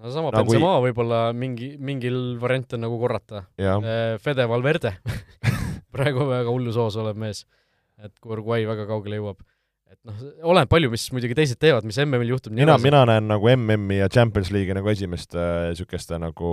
[0.00, 0.84] no sama nagu Benzema i...
[0.88, 3.44] võib-olla mingi, mingil variant on nagu korrata.
[3.60, 4.96] Äh, Fede Valverde
[5.94, 7.44] praegu väga hullus hoos olev mees,
[8.00, 9.40] et kui Uruguay väga kaugele jõuab
[9.90, 10.20] et noh,
[10.52, 12.54] oleneb palju, mis muidugi teised teevad, mis MM-il juhtub.
[12.54, 15.40] mina, mina näen nagu MM-i ja Champions League'i nagu esimeste
[15.72, 16.52] niisuguste äh, nagu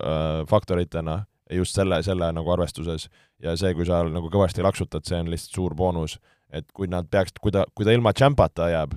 [0.00, 1.20] äh, faktoritena
[1.52, 3.08] just selle, selle nagu arvestuses.
[3.42, 6.18] ja see, kui sa nagu kõvasti laksutad, see on lihtsalt suur boonus.
[6.52, 8.96] et kui nad peaksid, kui ta, kui ta ilma Champata jääb,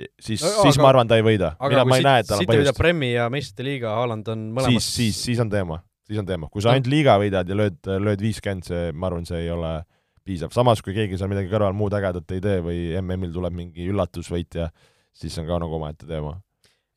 [0.00, 1.54] siis no,, siis aga, ma arvan, ta ei võida.
[1.60, 2.66] mina, ma ei näe, et tal on põhjust.
[2.66, 6.28] Võidab Premi ja meistrite liiga, Haaland on mõlemas siis, siis, siis on teema, siis on
[6.28, 6.50] teema.
[6.52, 9.74] kui sa ainult liiga võidad ja lööd, lööd viiskümmend, see, ma arvan, see ei ole
[10.26, 13.88] piisab, samas kui keegi seal midagi kõrval muud ägedat ei tee või MM-il tuleb mingi
[13.90, 14.70] üllatusvõitja,
[15.12, 16.36] siis see on ka nagu omaette teema.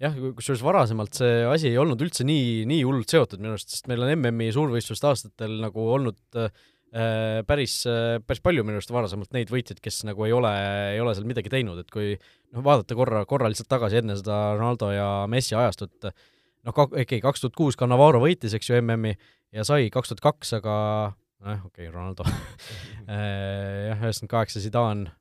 [0.01, 3.89] jah, kusjuures varasemalt see asi ei olnud üldse nii, nii hullult seotud minu arust, sest
[3.91, 6.51] meil on MM-i suurvõistluste aastatel nagu olnud äh,
[7.47, 7.81] päris,
[8.23, 10.51] päris palju minu arust varasemalt neid võitjaid, kes nagu ei ole,
[10.93, 14.37] ei ole seal midagi teinud, et kui noh, vaadata korra, korra lihtsalt tagasi enne seda
[14.55, 16.07] Ronaldo ja Messi ajastut,
[16.65, 19.15] noh, okei kaks tuhat kuus Cannavaro võitis, eks ju, MM-i
[19.55, 20.77] ja sai kaks tuhat kaks, aga
[21.45, 22.25] nojah, okei okay,, Ronaldo.
[23.05, 25.11] Äh, jah, üheksakümmend kaheksa Zidane,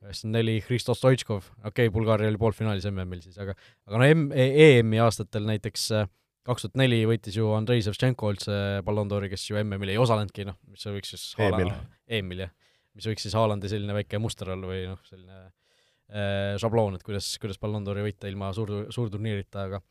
[0.00, 3.52] üheksakümmend neli Hristo Stoitškov, okei okay,, Bulgaaria oli poolfinaalis MM-il siis, aga
[3.84, 6.08] aga no M-, EM-i aastatel näiteks äh,
[6.50, 10.46] kaks tuhat neli võitis ju Andrei Ševtšenko üldse Ballon d'Ori, kes ju MM-il ei osalenudki,
[10.48, 11.72] noh, mis võiks siis EM-il,
[12.18, 12.52] EM-il jah,
[12.98, 17.32] mis võiks siis Haalandi selline väike muster olla või noh, selline äh, šabloon, et kuidas,
[17.42, 19.82] kuidas Ballon d'Ori võita ilma suur, suurturniirita, aga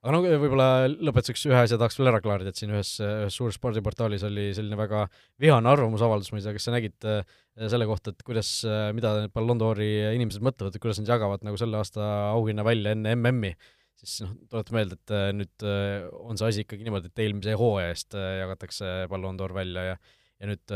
[0.00, 3.58] aga no võib-olla lõpetuseks ühe asja tahaks veel ära klaarida, et siin ühes, ühes suures
[3.58, 5.04] spordiportaalis oli selline väga
[5.42, 7.34] vihane arvamusavaldus, ma ei tea, kas sa nägid äh,
[7.68, 11.44] selle kohta, et kuidas, äh, mida need Ballon d'Ori inimesed mõtlevad, et kuidas nad jagavad
[11.44, 13.52] nagu selle aasta auhinna välja enne MM-i,
[14.00, 15.68] siis noh, tuleta meelde, et äh, nüüd
[16.20, 20.00] on see asi ikkagi niimoodi, et eelmise hooaja eest jagatakse Ballon d'Or välja ja
[20.40, 20.72] ja nüüd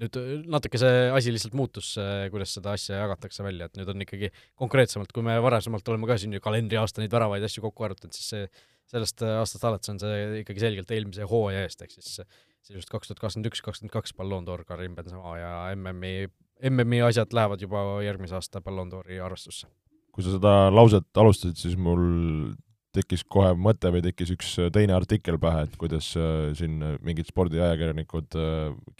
[0.00, 1.94] nüüd äh, natuke see asi lihtsalt muutus,
[2.32, 4.30] kuidas seda asja jagatakse välja, et nüüd on ikkagi
[4.60, 8.32] konkreetsemalt, kui me varasemalt oleme ka siin ju kalendriaasta neid väravaid asju kokku arvutanud, siis
[8.34, 8.48] see,
[8.90, 12.18] sellest äh, aastast alates on see ikkagi selgelt eelmise hooaja eest, ehk siis
[12.64, 16.28] sisuliselt kaks tuhat kakskümmend üks, kakskümmend kaks Ballon d'Or Karim Benzema ja MM-i,
[16.70, 19.68] MM-i asjad lähevad juba järgmise aasta Ballon d'Ori arvestusse.
[20.14, 22.54] Kui sa seda lauset alustasid, siis mul
[22.94, 26.92] tekkis kohe mõte või tekkis üks äh, teine artikkel pähe, et kuidas äh, siin äh,
[27.04, 28.36] mingid spordiajakirjanikud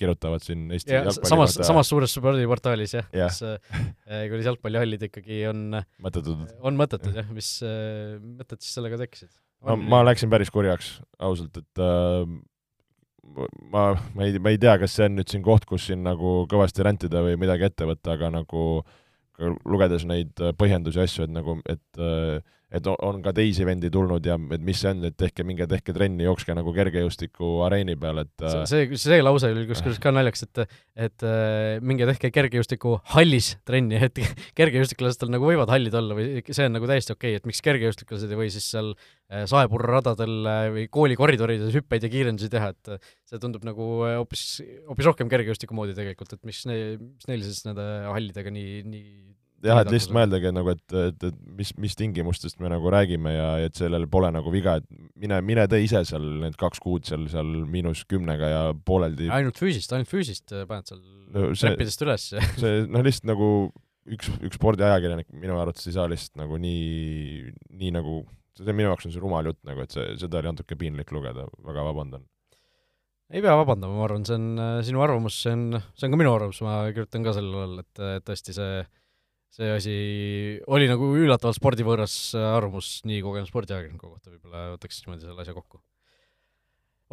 [0.00, 5.44] kirjutavad siin Eesti ja, samas, samas suures spordiportaalis jah ja., kus äh, kuidas jalgpallihallid ikkagi
[5.50, 9.30] on mõttetud, on mõttetud jah, mis äh, mõtted siis sellega tekkisid?
[9.64, 12.26] ma, ma läksin päris kurjaks, ausalt, et äh,
[13.70, 16.42] ma, ma ei, ma ei tea, kas see on nüüd siin koht, kus siin nagu
[16.50, 18.82] kõvasti rändida või midagi ette võtta, aga nagu
[19.38, 22.02] lugedes neid põhjendusi ja asju, et nagu, et
[22.74, 25.94] et on ka teisi vendi tulnud ja et mis see on, et tehke, minge tehke
[25.96, 30.46] trenni, jookske nagu kergejõustiku areeni peal, et see, see, see lause oli kusjuures ka naljakas,
[30.48, 30.62] et
[31.06, 34.18] et äh, minge tehke kergejõustiku hallis trenni, et
[34.58, 38.34] kergejõustiklastel nagu võivad hallid olla või see on nagu täiesti okei okay,, et miks kergejõustiklased
[38.34, 43.08] ei või siis seal äh, saepurraradadel äh, või kooli koridorides hüppeid ja kiirendusi teha, et
[43.30, 44.48] see tundub nagu hoopis,
[44.88, 49.08] hoopis rohkem kergejõustiku moodi tegelikult, et miks ne-, mis neil siis nende hallidega nii, nii
[49.64, 53.48] jah, et lihtsalt mõeldagi nagu, et, et, et mis, mis tingimustest me nagu räägime ja
[53.64, 54.86] et sellel pole nagu viga, et
[55.20, 59.30] mine, mine tee ise seal need kaks kuud seal, seal miinus kümnega ja pooleldi.
[59.34, 62.28] ainult füüsist, ainult füüsist äh, paned seal no, treppidest üles
[62.62, 63.48] see noh, lihtsalt nagu
[64.04, 67.50] üks, üks spordiajakirjanik minu arvates ei saa lihtsalt nagu nii,
[67.80, 68.20] nii nagu,
[68.60, 71.48] see minu jaoks on see rumal jutt nagu, et see, seda oli natuke piinlik lugeda,
[71.64, 72.28] väga vabandan
[73.34, 76.18] ei pea vabandama, ma arvan, see on äh, sinu arvamus, see on, see on ka
[76.20, 78.84] minu arvamus, ma kirjutan ka sellele alla, et, et tõesti see
[79.54, 79.94] see asi
[80.66, 85.80] oli nagu üllatavalt spordivõõras arvamus nii kogenud spordiajakirjaniku kohta, võib-olla võtaks niimoodi selle asja kokku.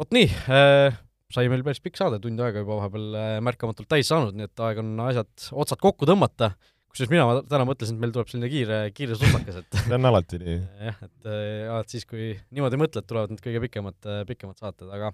[0.02, 1.00] vot nii äh,,
[1.32, 4.62] sai meil päris pikk saade, tund aega juba vahepeal äh, märkamatult täis saanud, nii et
[4.66, 5.30] aeg on asjad,
[5.64, 6.52] otsad kokku tõmmata,
[6.92, 10.40] kusjuures mina täna mõtlesin, et meil tuleb selline kiire, kiire sutsakas, et see on alati
[10.42, 10.56] nii.
[10.88, 14.90] jah, et äh, alati siis, kui niimoodi mõtled, tulevad need kõige pikemad, äh, pikemad saated,
[14.92, 15.12] aga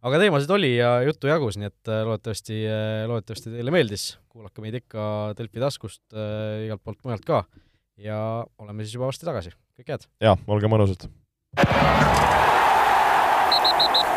[0.00, 4.64] aga teemasid oli ja juttu jagus, nii et äh, loodetavasti, äh, loodetavasti teile meeldis, kuulake
[4.64, 5.06] meid ikka
[5.38, 7.44] Delfi taskust äh,, igalt poolt mujalt ka
[8.00, 8.18] ja
[8.62, 10.08] oleme siis juba varsti tagasi, kõike head!
[10.24, 11.08] jaa, olge mõnusad!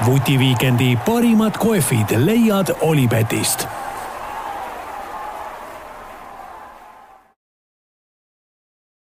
[0.04, 3.68] vutiviikendi parimad kohvid leiad Olipetist